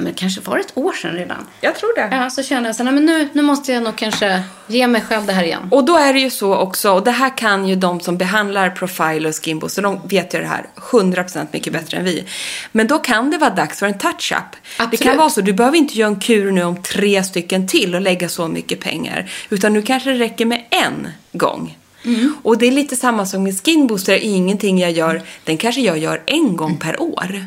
[0.00, 1.46] men kanske var det ett år sedan redan.
[1.60, 2.16] Jag tror det.
[2.16, 5.00] Ja, så känner jag så här, men nu, nu måste jag nog kanske ge mig
[5.00, 5.68] själv det här igen.
[5.70, 8.70] Och då är det ju så också, och det här kan ju de som behandlar
[8.70, 12.24] Profile och Skimbo, så de vet ju det här 100% mycket bättre än vi.
[12.72, 14.88] Men då kan det vara dags för en touch-up.
[14.90, 17.94] Det kan vara så, du behöver inte göra en kur nu om tre stycken till
[17.94, 19.30] och lägga så mycket pengar.
[19.50, 21.78] Utan nu kanske det räcker med en gång.
[22.04, 22.36] Mm.
[22.42, 26.22] Och det är lite samma som med Skinbooster, ingenting jag gör, den kanske jag gör
[26.26, 27.46] en gång per år.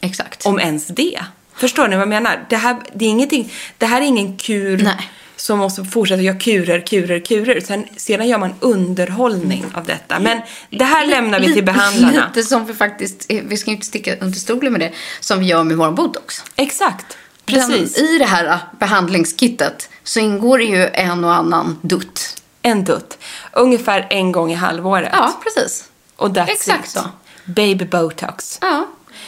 [0.00, 0.46] Exakt.
[0.46, 1.20] Om ens det.
[1.56, 2.46] Förstår ni vad jag menar?
[2.48, 5.10] Det här, det är, ingenting, det här är ingen kur Nej.
[5.36, 7.60] som måste fortsätta göra kurer, kurer, kurer.
[7.60, 10.18] Sen, sedan gör man underhållning av detta.
[10.18, 10.40] Men
[10.70, 12.30] det här lämnar vi till behandlarna.
[12.34, 15.64] Lite som vi faktiskt, vi ska inte sticka under stolen med det, som vi gör
[15.64, 16.44] med vår botox.
[16.56, 17.16] Exakt.
[17.46, 17.94] Precis.
[17.94, 22.42] Den, I det här eh, behandlingskittet så ingår det ju en och annan dutt.
[22.62, 23.18] En dutt.
[23.52, 25.10] Ungefär en gång i halvåret.
[25.12, 25.84] Ja, precis.
[26.16, 26.90] Och that's exakt it.
[26.90, 27.00] så.
[27.44, 28.58] Baby botox.
[28.62, 28.86] Ja,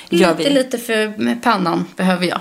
[0.08, 0.54] Gör lite, vi.
[0.54, 2.40] lite för pannan behöver jag.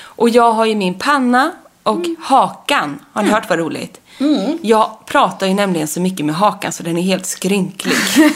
[0.00, 2.16] Och jag har ju min panna och Mm.
[2.20, 2.98] hakan.
[3.12, 3.98] Har ni hört vad roligt?
[4.62, 7.94] Jag pratar ju nämligen så mycket med hakan så den är helt skrynklig.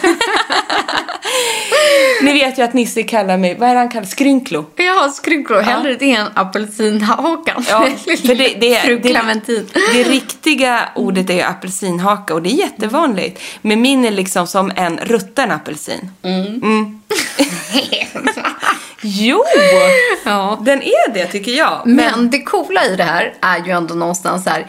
[2.22, 4.64] Ni vet ju att Nisse kallar mig, vad är han kallar Skrynklo?
[4.76, 5.60] Ja, skrynklo.
[5.60, 7.64] Hellre det än apelsinhakan.
[7.68, 7.88] Ja,
[8.26, 9.62] för det, det, Fru det,
[9.92, 13.40] det riktiga ordet är ju apelsinhaka och det är jättevanligt.
[13.62, 16.10] Men min är liksom som en rutten apelsin.
[16.22, 17.00] Mm.
[19.02, 19.44] jo!
[20.24, 20.62] Ja.
[20.64, 21.82] Den är det tycker jag.
[21.84, 24.66] Men det coola i det här är ju ändå någonstans här.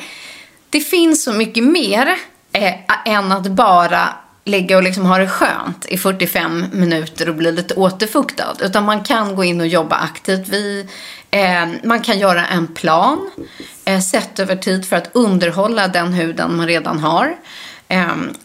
[0.69, 2.15] Det finns så mycket mer
[2.51, 2.73] eh,
[3.05, 4.09] än att bara
[4.47, 8.55] ligga och liksom ha det skönt i 45 minuter och bli lite återfuktad.
[8.61, 10.47] Utan man kan gå in och jobba aktivt.
[10.49, 10.87] Vi,
[11.31, 13.29] eh, man kan göra en plan
[13.85, 17.35] eh, sett över tid för att underhålla den huden man redan har.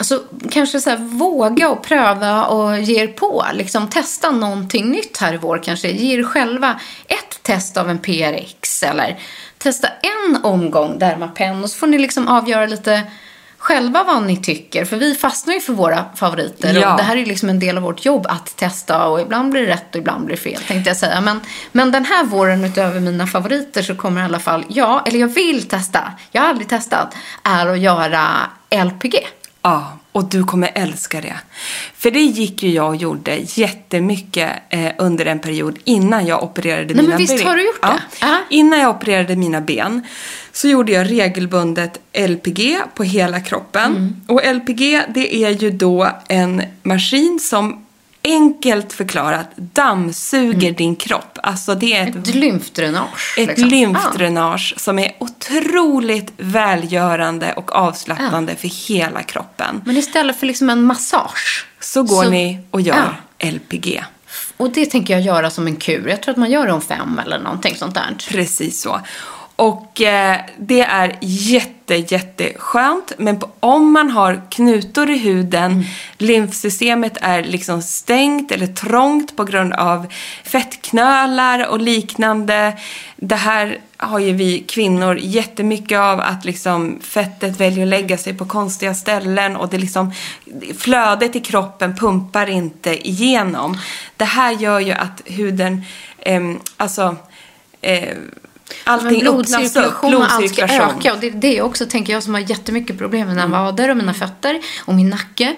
[0.00, 3.44] Så kanske så här, våga och pröva och ge er på.
[3.52, 5.88] Liksom, testa någonting nytt här i vår kanske.
[5.88, 9.18] Ge er själva ett test av en PRX eller
[9.58, 13.02] testa en omgång Dermapen och så får ni liksom avgöra lite
[13.62, 14.84] själva vad ni tycker.
[14.84, 16.92] För vi fastnar ju för våra favoriter Ja.
[16.92, 19.60] och det här är liksom en del av vårt jobb att testa och ibland blir
[19.60, 21.20] det rätt och ibland blir det fel tänkte jag säga.
[21.20, 21.40] Men,
[21.72, 25.28] men den här våren utöver mina favoriter så kommer i alla fall jag, eller jag
[25.28, 28.26] vill testa, jag har aldrig testat, är att göra
[28.84, 29.14] LPG.
[29.62, 31.36] Ja, och du kommer älska det.
[31.96, 36.94] För det gick ju jag och gjorde jättemycket eh, under en period innan jag opererade
[36.94, 37.46] men mina visst ben.
[37.46, 37.88] har du gjort ja.
[37.88, 38.26] det?
[38.26, 38.38] Ja.
[38.50, 40.02] Innan jag opererade mina ben
[40.52, 43.84] så gjorde jag regelbundet LPG på hela kroppen.
[43.96, 44.20] Mm.
[44.28, 47.86] Och LPG det är ju då en maskin som
[48.24, 51.38] enkelt förklarat dammsuger din kropp.
[51.42, 52.22] Alltså det är ett Mm.
[52.22, 53.34] Ett lymfdränage.
[53.38, 53.68] ett liksom.
[53.68, 59.82] lymfdränage som är otroligt välgörande och avslappnande för hela kroppen.
[59.84, 61.66] Men istället för liksom en massage.
[61.80, 64.04] Så går Så- ni och gör LPG.
[64.56, 66.08] Och det tänker jag göra som en kur.
[66.08, 68.16] Jag tror att man gör det om fem eller någonting sånt där.
[68.28, 69.00] Precis så.
[69.56, 73.12] Och eh, det är jätte, jätteskönt.
[73.18, 75.84] Men på, om man har knutor i huden,
[76.18, 80.06] lymfsystemet är liksom stängt eller trångt på grund av
[80.44, 82.78] fettknölar och liknande.
[83.16, 88.34] Det här har ju vi kvinnor jättemycket av att liksom fettet väljer att lägga sig
[88.34, 90.12] på konstiga ställen och det liksom
[90.78, 93.78] flödet i kroppen pumpar inte igenom.
[94.16, 95.84] Det här gör ju att huden,
[96.18, 97.16] ehm, alltså
[97.80, 98.16] eh,
[98.84, 99.34] allting upp.
[99.34, 101.12] Blodcirkulation och allt ska öka.
[101.14, 103.64] Och det är det också tänker, jag som har jättemycket problem med mina Mm.
[103.64, 105.56] vader och mina fötter och min nacke.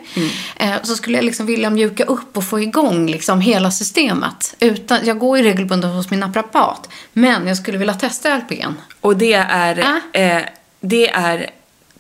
[0.57, 4.55] Eh, så skulle jag liksom vilja mjuka upp och få igång liksom hela systemet.
[4.61, 6.89] Utan, jag går ju regelbundet hos min naprapat.
[7.13, 8.75] Men jag skulle vilja testa LPN.
[9.01, 10.19] Och det är, Ah.
[10.19, 10.43] eh,
[10.81, 11.51] det är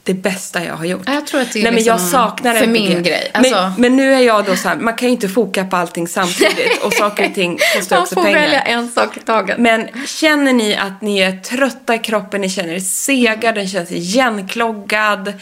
[0.06, 1.02] det bästa jag har gjort.
[1.06, 3.30] Ja, jag tror att det är Nej, men jag liksom saknar för min grej.
[3.34, 5.76] Alltså- Men, men nu är jag då så här, man kan ju inte foka på
[5.76, 8.40] allting samtidigt och saker och ting kostar Man också får pengar.
[8.40, 9.58] välja en sak i taget.
[9.58, 13.92] Men känner ni att ni är trötta i kroppen, ni känner er sega, den känns
[13.92, 15.32] igenkloggad.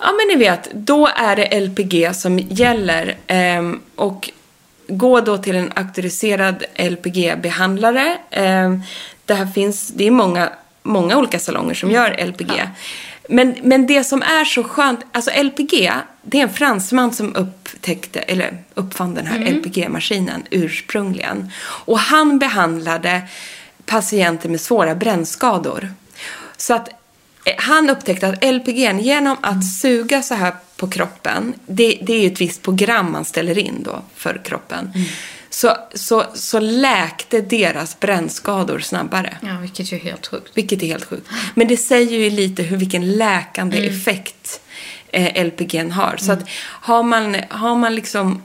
[0.00, 3.16] Ja men ni vet, då är det LPG som gäller.
[3.26, 4.30] Ehm, och
[4.88, 8.16] gå då till en auktoriserad LPG-behandlare.
[8.30, 8.82] Ehm,
[9.24, 10.48] det här finns, det är många,
[10.82, 12.52] många olika salonger som gör LPG.
[13.30, 18.20] Men, men det som är så skönt, alltså LPG, det är en fransman som upptäckte,
[18.20, 21.50] eller uppfann den här LPG-maskinen ursprungligen.
[21.60, 23.22] Och han behandlade
[23.86, 25.90] patienter med svåra brännskador.
[26.56, 26.88] Så att
[27.44, 32.20] eh, han upptäckte att LPG, genom att suga så här på kroppen, det, det är
[32.20, 34.92] ju ett visst program man ställer in då för kroppen.
[35.50, 39.36] Så, så, så läkte deras brännskador snabbare.
[39.42, 40.50] Ja, vilket är helt sjukt.
[40.54, 41.28] Vilket är helt sjukt.
[41.54, 44.60] Men det säger ju lite hur vilken läkande effekt
[45.12, 46.16] eh, LPG har.
[46.18, 48.42] Så att har man, har man liksom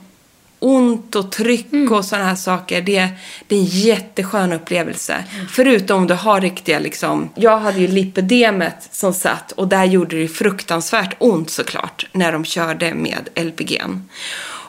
[0.64, 3.08] ont och tryck och sådana här saker, det,
[3.48, 5.24] det är en jätteskön upplevelse.
[5.50, 10.16] Förutom om du har riktiga liksom, jag hade ju lipedemet som satt och där gjorde
[10.16, 13.82] det fruktansvärt ont såklart när de körde med LPG.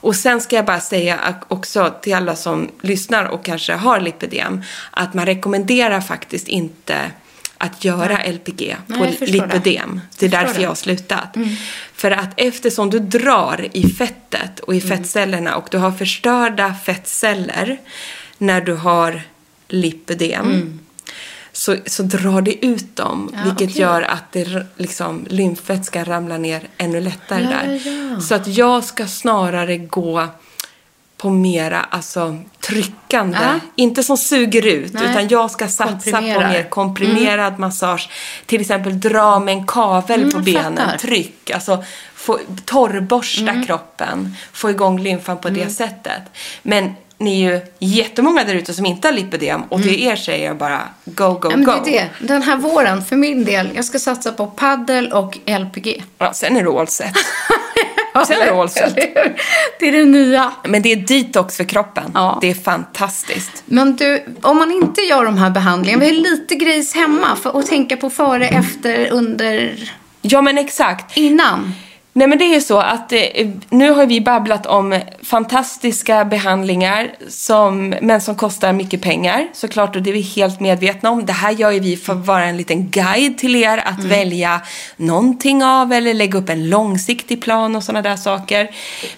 [0.05, 4.61] Och sen ska jag bara säga också till alla som lyssnar och kanske har lipödem
[4.91, 7.11] att man rekommenderar faktiskt inte
[7.57, 9.31] att göra LPG Nej, på förstår det.
[9.31, 10.01] lipödem.
[10.19, 10.51] Det är därför det.
[10.51, 10.61] Mm.
[10.61, 11.35] jag har slutat.
[11.93, 14.97] För att eftersom du drar i fettet och i Mm.
[14.97, 17.77] fettcellerna och du har förstörda fettceller
[18.37, 19.21] när du har
[19.67, 20.79] lipödem
[21.57, 23.39] så, så drar det ut dem, Mm.
[23.39, 23.81] Ja, vilket okej.
[23.81, 27.81] gör att det, liksom, lymfvätska ramlar ner ännu lättare Ja, där.
[28.13, 28.19] ja.
[28.21, 30.27] Så att jag ska snarare gå
[31.17, 33.37] på mera alltså, tryckande.
[33.41, 33.59] Ja.
[33.75, 35.03] Inte som suger ut, Nej.
[35.11, 38.09] utan jag ska satsa på mer komprimerad massage.
[38.45, 40.97] Till exempel dra med en kavel Mm, på benen, fattar.
[40.97, 41.51] tryck.
[41.51, 41.83] Alltså,
[42.15, 43.65] få, torrborsta Mm.
[43.65, 46.21] kroppen, få igång lymfan på det sättet.
[46.63, 50.45] Men ni är ju jättemånga där ute som inte har lipödem och till er säger
[50.47, 51.61] jag bara go, go, Mm.
[51.61, 51.81] Ja, men go.
[51.85, 52.27] det är det.
[52.27, 56.03] Den här våren, för min del, jag ska satsa på paddel och LPG.
[56.17, 57.13] Ja, sen är det all set.
[58.27, 58.95] sen är det all set.
[59.79, 60.51] Det är det nya.
[60.67, 62.11] Men det är detox för kroppen.
[62.13, 62.37] Ja.
[62.41, 63.63] Det är fantastiskt.
[63.65, 67.59] Men du, om man inte gör de här behandlingarna, vi har lite grejs hemma för
[67.59, 69.75] att tänka på före, efter, under,
[70.21, 71.17] Ja, men exakt.
[71.17, 71.73] innan.
[72.17, 73.19] Nej men det är ju så att eh,
[73.69, 80.01] nu har vi babblat om fantastiska behandlingar som, men som kostar mycket pengar såklart och
[80.01, 81.25] det är vi helt medvetna om.
[81.25, 84.61] Det här gör ju vi för att vara en liten guide till er att välja
[84.97, 88.69] någonting av eller lägga upp en långsiktig plan och sådana där saker.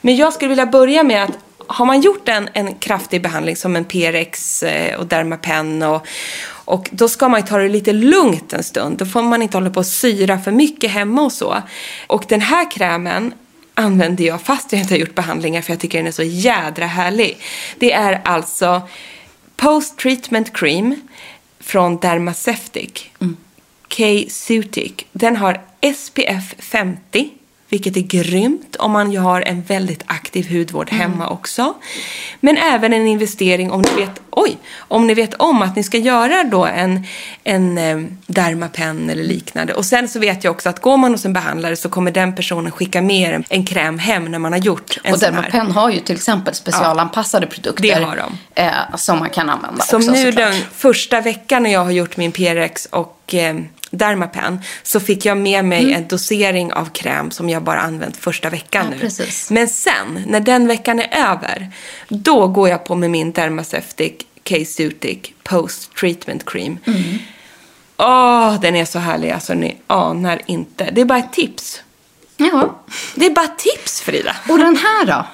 [0.02, 3.76] Men jag skulle vilja börja med att har man gjort en, en kraftig behandling som
[3.76, 6.08] en PRX eh, och Dermapen och,
[6.50, 8.98] och då ska man ta det lite lugnt en stund.
[8.98, 11.62] Då får man inte hålla på och syra för mycket hemma och så.
[12.08, 13.34] Och den här krämen
[13.74, 16.86] använder jag fast jag inte har gjort behandlingar för jag tycker den är så jädra
[16.86, 17.38] härlig.
[17.80, 18.82] Det är alltså
[19.56, 20.96] Post Treatment Cream
[21.60, 23.06] från Dermaceutic.
[23.98, 24.94] K-Sutic.
[25.12, 25.62] Den har
[25.96, 27.37] SPF 50.
[27.70, 31.74] Vilket är grymt om man har en väldigt aktiv hudvård hemma också.
[32.40, 35.98] Men även en investering om ni vet, oj, om ni vet om att ni ska
[35.98, 37.04] göra då en,
[37.44, 39.74] en eh, Dermapen eller liknande.
[39.74, 42.36] Och sen så vet jag också att går man hos en behandlare så kommer den
[42.36, 45.20] personen skicka med en, en kräm hem när man har gjort en Och.
[45.20, 47.84] Dermapen har ju till exempel specialanpassade produkter.
[47.84, 48.38] Det har de.
[48.56, 50.52] Eh, som man kan använda Som också nu såklart.
[50.52, 53.56] den första veckan när jag har gjort min PRX och eh,
[53.92, 58.50] Dermapen så fick jag med mig en dosering av kräm som jag bara använt första
[58.50, 58.94] veckan Mm.
[58.94, 59.02] Ja, nu.
[59.02, 59.52] precis.
[59.52, 61.72] Men sen, när den veckan är över,
[62.10, 64.14] då går jag på med min Dermaceutic
[64.50, 66.78] K-Sutic Post Treatment Cream.
[66.86, 67.04] Mm.
[67.98, 70.90] Åh, den är så härlig, alltså ni anar inte.
[70.92, 71.82] Det är bara ett tips.
[72.38, 72.80] Ja.
[73.16, 74.36] Det är bara tips, Frida.
[74.50, 75.26] Och den här då?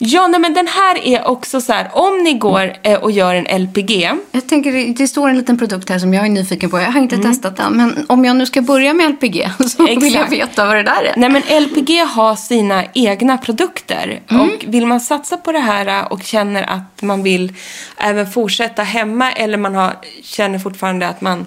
[0.00, 3.34] Ja, nej, men den här är också så här, om ni går eh, och gör
[3.34, 4.10] en LPG.
[4.32, 6.78] Jag tänker, det- det står en liten produkt här som jag är nyfiken på.
[6.80, 7.30] Jag har inte Mm.
[7.32, 7.72] testat den.
[7.76, 10.32] Men om jag nu ska börja med LPG så vill jag Exakt.
[10.32, 11.12] veta vad det där är.
[11.16, 14.20] Nej men LPG har sina egna produkter.
[14.30, 17.52] Och vill man satsa på det här och känner att man vill
[17.96, 19.92] även fortsätta hemma eller man har,
[20.22, 21.46] känner fortfarande att man,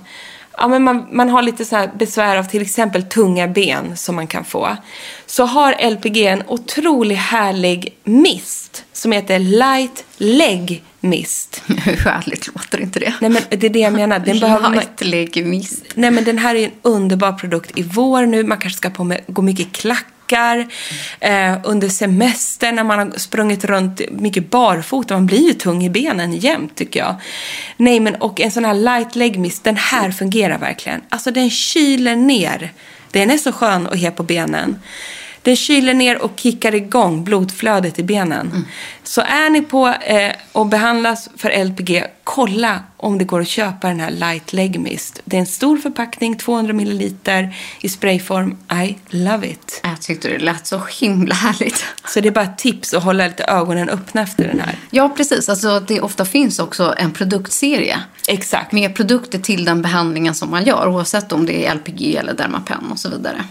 [0.62, 4.28] ja, men man, man har lite så besvär av till exempel tunga ben som man
[4.28, 4.78] kan få.
[5.26, 11.64] Så har LPG en otroligt härlig mist som heter Light Leg Mist.
[11.68, 13.14] Hur härligt låter inte det?
[13.22, 14.20] Nej men det är det jag menar.
[14.20, 15.84] Den behöver man, Light leg mist.
[15.96, 18.44] Nej men den här är en underbar produkt i vår nu.
[18.44, 19.70] Man kanske ska på med, gå mycket i
[20.32, 20.68] klackar.
[21.20, 25.14] Eh, under semester när man har sprungit runt mycket barfota.
[25.14, 27.16] Man blir ju tung i benen jämt tycker jag.
[27.78, 29.64] Nej men och en sån här light leg mist.
[29.64, 31.02] Den här fungerar verkligen.
[31.10, 32.72] Alltså den kyler ner.
[33.12, 34.80] Den är så skön att het på benen.
[35.42, 38.66] Den kyler ner och kickar igång blodflödet i benen.
[39.04, 43.88] Så är ni på eh, och behandlas för LPG, kolla om det går att köpa
[43.88, 45.22] den här Light Leg Mist.
[45.26, 47.14] Det är en stor förpackning, 200 ml
[47.82, 48.58] i sprayform.
[48.86, 49.82] I love it.
[49.84, 51.86] Jag tyckte det lät så himla härligt.
[52.08, 54.76] Så det är bara ett tips att hålla lite ögonen öppna efter den här.
[54.90, 55.50] Ja, precis.
[55.50, 58.72] Alltså, det ofta finns också en produktserie Exakt.
[58.72, 60.88] med produkter till den behandlingen som man gör.
[60.88, 63.44] Oavsett om det är LPG eller Dermapen och så vidare.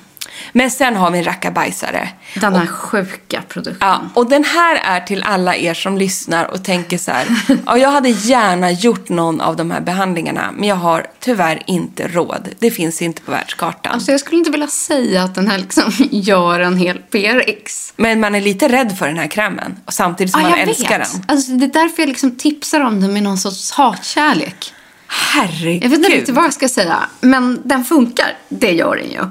[0.53, 2.09] Men sen har vi en rackabajsare.
[2.35, 3.89] Den här sjuka produkten.
[3.89, 7.27] Ja, och den här är till alla er som lyssnar och tänker så här.
[7.67, 12.09] Ja, jag hade gärna gjort någon av de här behandlingarna, men jag har tyvärr inte
[12.09, 12.49] råd.
[12.59, 13.93] Det finns inte på världskartan.
[13.93, 17.93] Alltså, jag skulle inte vilja säga att den här liksom gör en hel PRX.
[17.97, 20.99] Men man är lite rädd för den här krämen, och samtidigt som Ja, man älskar
[20.99, 21.13] vet.
[21.13, 21.23] den.
[21.29, 24.75] Alltså, det är därför jag liksom tipsar om den med någon sorts hatkärlek.
[25.07, 25.85] Herregud.
[25.85, 28.37] Jag vet inte riktigt vad jag ska säga, men den funkar.
[28.49, 29.25] Det gör den ju.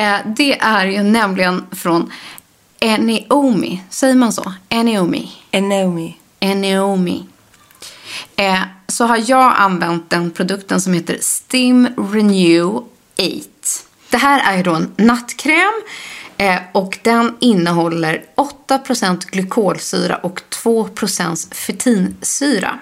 [0.00, 2.12] Eh, det är ju nämligen från
[2.80, 3.82] Eneomi.
[3.90, 4.52] Säger man så?
[4.68, 5.32] Eneomi.
[5.52, 6.16] And Naomi.
[6.40, 7.24] Eneomi.
[8.36, 12.84] Eh, så har jag använt den produkten som heter Stim Renew 8.
[14.10, 15.82] Det här är ju då en nattkräm
[16.36, 18.24] eh, och den innehåller
[18.68, 22.78] 8% glykolsyra och 2% fetinsyra.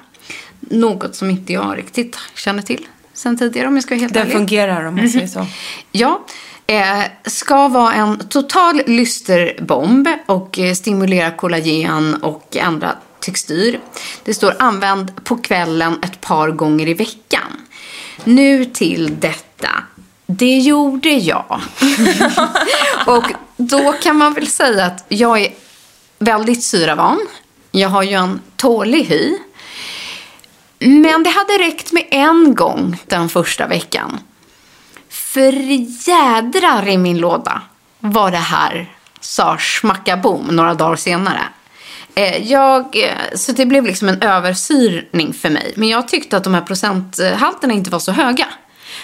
[0.60, 4.22] Något som inte jag riktigt känner till sen tidigare om jag ska vara helt Den
[4.22, 4.32] ärlig.
[4.36, 5.46] fungerar om man säger så.
[5.92, 6.24] Ja,
[6.68, 13.80] eh, ska vara en total lysterbomb och eh, stimulera kollagen och ändra textur.
[14.24, 17.66] Det står använd på kvällen ett par gånger i veckan.
[18.24, 19.70] Nu till detta.
[20.26, 21.60] Det gjorde jag.
[23.06, 23.24] och
[23.56, 25.52] då kan man väl säga att jag är
[26.18, 27.20] väldigt syravan.
[27.70, 29.38] Jag har ju en tålig hy.
[30.78, 34.20] Men det hade räckt med en gång den första veckan.
[35.28, 35.52] För
[36.08, 37.62] jädrar i min låda
[38.00, 41.40] var det här sa smacka boom några dagar senare.
[42.14, 45.72] Eh, Jag, eh, så det blev liksom en översyrning för mig.
[45.76, 48.46] Men jag tyckte att de här procenthalterna inte var så höga.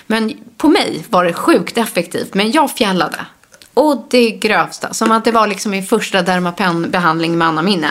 [0.07, 2.35] Men på mig var det sjukt effektivt.
[2.35, 3.27] Men jag fjällade.
[3.75, 4.95] Och det grövsta.
[4.95, 7.91] Som att det var liksom min första Dermapen-behandling med Anna Minne.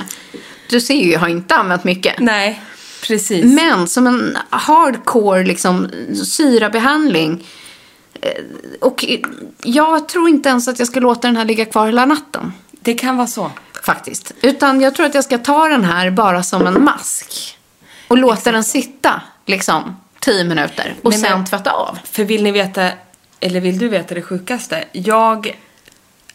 [0.69, 2.19] Du ser ju, jag har inte använt mycket.
[2.19, 2.61] Nej,
[3.07, 3.45] precis.
[3.45, 5.89] Men som en hardcore liksom,
[6.25, 7.43] syrabehandling.
[8.23, 8.43] Eh,
[8.81, 9.05] Och
[9.63, 12.53] jag tror inte ens att jag ska låta den här ligga kvar hela natten.
[12.71, 13.51] Det kan vara så.
[13.85, 14.31] Faktiskt.
[14.41, 17.57] Utan jag tror att jag ska ta den här bara som en mask.
[18.07, 20.95] Och låta den sitta liksom tio minuter.
[21.03, 21.97] Och Nej, men- sen tvätta av.
[22.03, 22.89] För vill ni veta,
[23.39, 24.83] eller vill du veta det sjukaste?
[24.91, 25.57] Jag,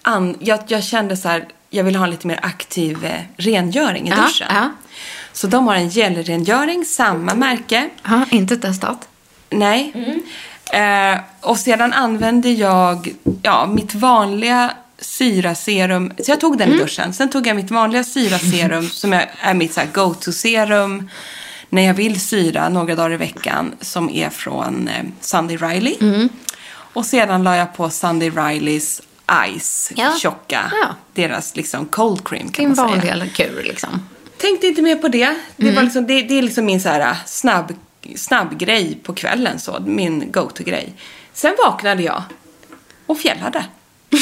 [0.03, 4.09] an, jag, jag kände så här, jag vill ha en lite mer aktiv eh, rengöring
[4.09, 4.49] i Ja, duschen.
[4.55, 4.71] ja.
[5.33, 7.91] Så de har en gelrengöring, samma märke.
[8.03, 9.09] Ja, inte testat.
[9.51, 9.93] Nej.
[10.73, 16.13] Eh, och sedan använde jag ja, mitt vanliga syraserum.
[16.25, 17.13] Så jag tog den i duschen.
[17.13, 21.11] Sen tog jag mitt vanliga syraserum som är, är mitt go-to-serum
[21.69, 26.29] när jag vill syra några dagar i veckan som är från eh, Sunday Riley.
[26.93, 29.03] Och sedan la jag på Sunday Rileys
[29.59, 30.13] Ice, Ja.
[30.19, 30.73] tjocka.
[30.83, 30.89] Ja.
[31.15, 33.15] Deras liksom cold cream kan Din man säga.
[33.15, 34.09] vanliga kur liksom.
[34.39, 35.35] Tänkte inte mer på det.
[35.57, 35.75] Det, Mm.
[35.75, 37.73] var liksom, det, det är liksom min så här, äh, snabb,
[38.17, 39.59] snabb grej på kvällen.
[39.61, 40.93] Så, min go-to-grej.
[41.33, 42.23] Sen vaknade jag
[43.07, 43.65] och fjällade.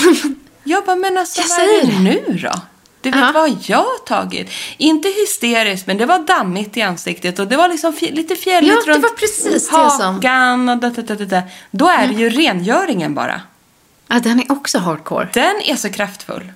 [0.64, 2.53] jag bara, men alltså Jag vad är det säger nu då?
[3.01, 3.30] Du vet Ja.
[3.34, 4.51] vad jag har tagit?
[4.76, 8.82] Inte hysteriskt, men det var dammigt i ansiktet och det var liksom lite fjälligt Ja,
[8.87, 11.43] det runt var precis det hakan och da, da, da, da.
[11.70, 13.41] Då är det ju rengöringen bara.
[14.09, 15.28] Ja, den är också hardcore.
[15.32, 16.53] Den är så kraftfull.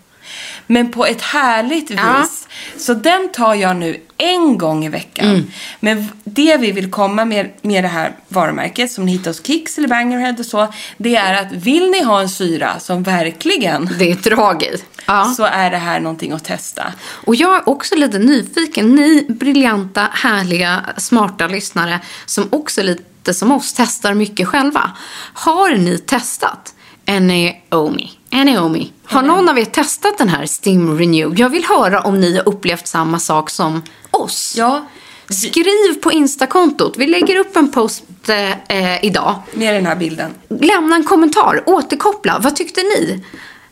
[0.67, 2.21] Men på ett härligt Ja.
[2.21, 2.49] vis.
[2.77, 5.29] Så den tar jag nu en gång i veckan.
[5.29, 5.51] Mm.
[5.81, 9.79] Men det vi vill komma med, med det här varumärket som ni hittar hos Kicks
[9.79, 10.73] eller Bangerhead och så.
[10.97, 14.77] Det är att vill ni ha en syra som verkligen Det är drag i.
[15.07, 15.25] Ja.
[15.37, 16.93] så är det här någonting att testa.
[17.27, 18.95] Och jag är också lite nyfiken.
[18.95, 24.91] Ni briljanta, härliga, smarta lyssnare som också lite som oss testar mycket själva.
[25.35, 26.75] Har ni testat
[27.19, 28.11] Naomi?
[28.31, 28.93] Naomi.
[29.05, 31.41] Har någon av er testat den här Stim Renew?
[31.41, 34.55] Jag vill höra om ni har upplevt samma sak som oss.
[34.57, 34.87] Ja,
[35.31, 36.95] Skriv på Instakontot.
[36.97, 39.35] Vi lägger upp en post eh, eh, idag.
[39.53, 40.31] med den här bilden.
[40.49, 41.63] Lämna en kommentar.
[41.67, 42.39] Återkoppla.
[42.39, 43.25] Vad tyckte ni?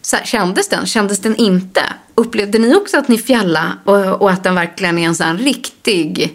[0.02, 0.86] Så här, kändes den?
[0.86, 1.82] Kändes den inte?
[2.14, 6.34] Upplevde ni också att ni fjalla och, och att den verkligen är en sån riktig...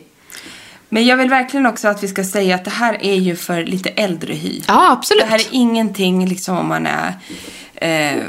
[0.93, 3.65] Men jag vill verkligen också att vi ska säga att det här är ju för
[3.65, 4.61] lite äldre hy.
[4.67, 5.23] Ja, absolut.
[5.23, 7.13] Det här är ingenting liksom om man är
[7.75, 8.23] eh,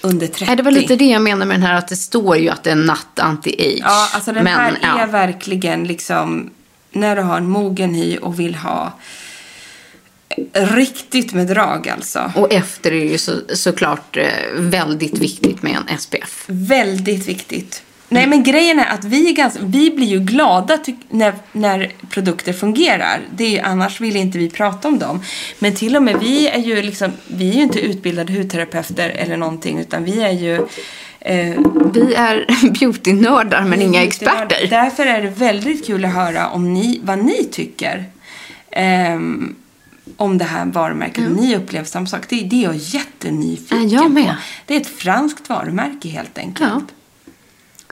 [0.00, 0.44] under 30.
[0.46, 2.62] Nej, det var lite det jag menade med den här att det står ju att
[2.62, 3.82] det är natt anti-age.
[3.84, 4.98] Ja, alltså den Men, här ja.
[4.98, 6.50] är verkligen liksom
[6.92, 8.92] när du har en mogen hy och vill ha
[10.52, 12.32] riktigt med drag alltså.
[12.34, 16.44] Och efter är det ju så, såklart eh, väldigt viktigt med en SPF.
[16.46, 17.82] Väldigt viktigt.
[18.12, 22.52] Nej men grejen är att vi, är ganska, vi blir ju glada när, när produkter
[22.52, 23.20] fungerar.
[23.34, 25.22] Det är ju, annars vill inte vi prata om dem.
[25.58, 29.36] Men till och med vi är ju liksom, vi är ju inte utbildade hudterapeuter eller
[29.36, 30.54] någonting utan vi är ju
[31.20, 31.60] eh,
[31.94, 32.46] Vi är
[32.80, 34.66] beautynördar men inga experter.
[34.70, 38.04] Därför är det väldigt kul att höra om ni, vad ni tycker
[38.70, 39.54] ehm,
[40.16, 41.26] om det här varumärket.
[41.26, 42.20] Om ni upplever samma sak.
[42.28, 44.26] Det, det är jag jättenyfiken Ja, jag med.
[44.26, 44.34] på.
[44.66, 46.70] Det är ett franskt varumärke helt enkelt.
[46.70, 46.80] Ja.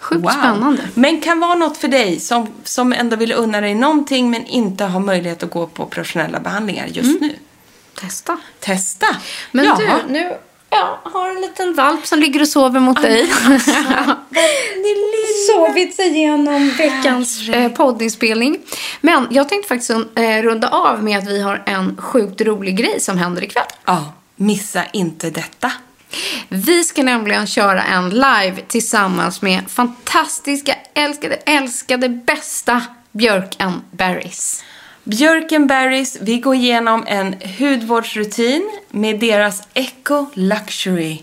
[0.00, 0.82] Sjukt spännande.
[0.94, 4.84] Men kan vara något för dig som, som ändå vill unna dig någonting men inte
[4.84, 7.34] har möjlighet att gå på professionella behandlingar just nu.
[8.00, 8.38] Testa.
[8.60, 9.06] Testa!
[9.52, 10.00] Men Jaha.
[10.06, 10.36] du, nu
[10.70, 13.26] ja, har en liten valp som ligger och sover mot dig.
[15.46, 18.58] Sovit sig igenom veckans eh, poddinspelning.
[19.00, 23.00] Men jag tänkte faktiskt eh, runda av med att vi har en sjukt rolig grej
[23.00, 23.64] som händer ikväll.
[23.84, 25.72] Ja, missa inte detta.
[26.48, 32.82] Vi ska nämligen köra en live tillsammans med fantastiska, älskade, älskade, bästa
[33.12, 34.64] Björk and Berries.
[35.04, 41.22] Björkenberries, vi går igenom en hudvårdsrutin med deras Eco Luxury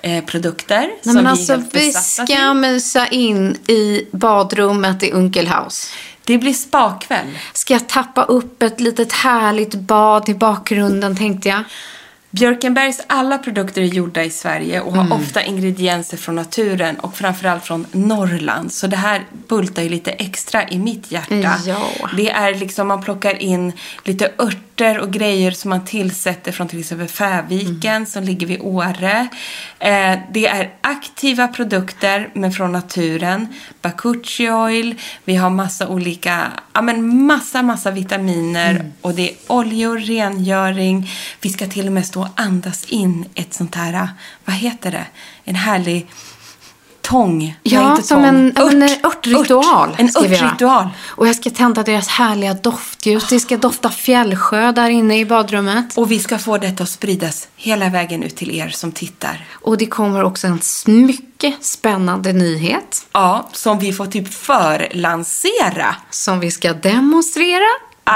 [0.00, 0.90] eh, produkter.
[1.02, 2.54] Nej, men vi alltså, vi besatta ska till.
[2.54, 5.92] mysa in i badrummet i Unkelhaus.
[6.24, 7.26] Det blir spakväll.
[7.52, 11.62] Ska jag tappa upp ett litet härligt bad i bakgrunden tänkte jag.
[12.34, 15.12] Björkenbergs alla produkter är gjorda i Sverige och har Mm.
[15.12, 18.72] ofta ingredienser från naturen och framförallt från Norrland.
[18.72, 21.54] Så det här bultar ju lite extra i mitt hjärta.
[21.66, 21.78] Ja.
[22.16, 23.72] Det är liksom, man plockar in
[24.04, 28.06] lite örter och grejer som man tillsätter från till exempel Fäviken Mm.
[28.06, 29.28] som ligger vid Åre.
[29.78, 33.48] Eh, det är aktiva produkter men från naturen.
[33.82, 34.94] Bakuchi oil,
[35.24, 38.92] vi har massa olika, ja men massa, massa vitaminer Mm.
[39.00, 41.10] och det är oljor, rengöring.
[41.40, 44.08] Vi ska till och med stå och andas in ett sånt här,
[44.44, 45.06] vad heter det?
[45.44, 46.06] En härlig
[47.02, 47.58] tång.
[47.62, 48.24] Ja, inte som tång.
[48.28, 49.04] en, en Ört.
[49.04, 49.90] örtritual.
[49.90, 50.00] Ört.
[50.00, 50.88] En örtritual.
[51.08, 53.28] Och jag ska tända deras härliga doftljus.
[53.28, 55.98] Det ska dofta fjällsjö där inne i badrummet.
[55.98, 59.44] Och vi ska få detta att spridas hela vägen ut till er som tittar.
[59.52, 65.96] Och det kommer också en mycket spännande nyhet Ja, som vi får typ förlansera.
[66.10, 67.64] som vi ska demonstrera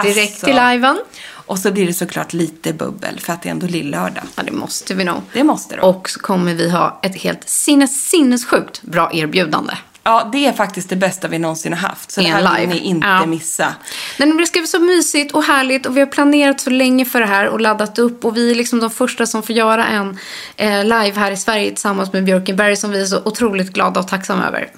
[0.03, 0.49] direkt Alltså.
[0.49, 0.99] i liven.
[1.47, 4.25] Och så blir det såklart lite bubbel för att det är ändå lillördag.
[4.37, 5.23] Ja, det måste vi nog.
[5.33, 5.83] Det måste det.
[5.83, 9.75] Och så kommer vi ha ett helt sinnes, sinnessjukt bra erbjudande.
[10.03, 12.11] Ja, det är faktiskt det bästa vi någonsin har haft.
[12.13, 12.75] Så I det här vill live.
[12.81, 13.27] ni inte Ja.
[13.27, 13.75] missa.
[14.19, 17.05] Nej, men det ska bli så mysigt och härligt och vi har planerat så länge
[17.05, 19.87] för det här och laddat upp och vi är liksom de första som får göra
[19.87, 20.19] en
[20.57, 24.09] eh, live här i Sverige tillsammans med Björkenberg som vi är så otroligt glada och
[24.09, 24.69] tacksamma över.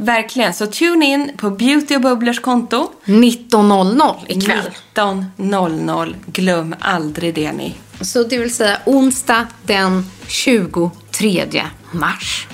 [0.00, 0.54] Verkligen.
[0.54, 2.90] Så tune in på Beauty och Bubblers konto.
[3.04, 4.58] 19.00 ikväll.
[4.94, 6.14] 19.00.
[6.26, 7.74] Glöm aldrig det ni.
[8.00, 12.46] Så det vill säga onsdag den 23 mars.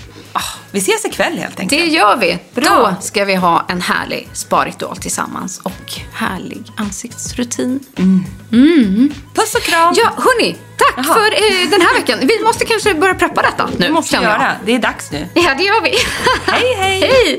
[0.74, 1.82] Vi ses ikväll helt enkelt.
[1.82, 2.38] Det gör vi.
[2.54, 2.64] Bra.
[2.64, 7.80] Då ska vi ha en härlig sparritual tillsammans och härlig ansiktsrutin.
[9.34, 9.94] Puss och kram.
[9.96, 10.56] Ja, hörni.
[10.76, 11.14] Tack Jaha.
[11.14, 12.18] för eh, den här veckan.
[12.22, 13.86] Vi måste kanske börja preppa detta nu.
[13.86, 14.42] det måste vi känner jag.
[14.42, 14.56] göra.
[14.66, 15.28] Det är dags nu.
[15.34, 15.94] Ja, det gör vi.
[16.46, 17.00] Hej, hej.
[17.00, 17.38] hej!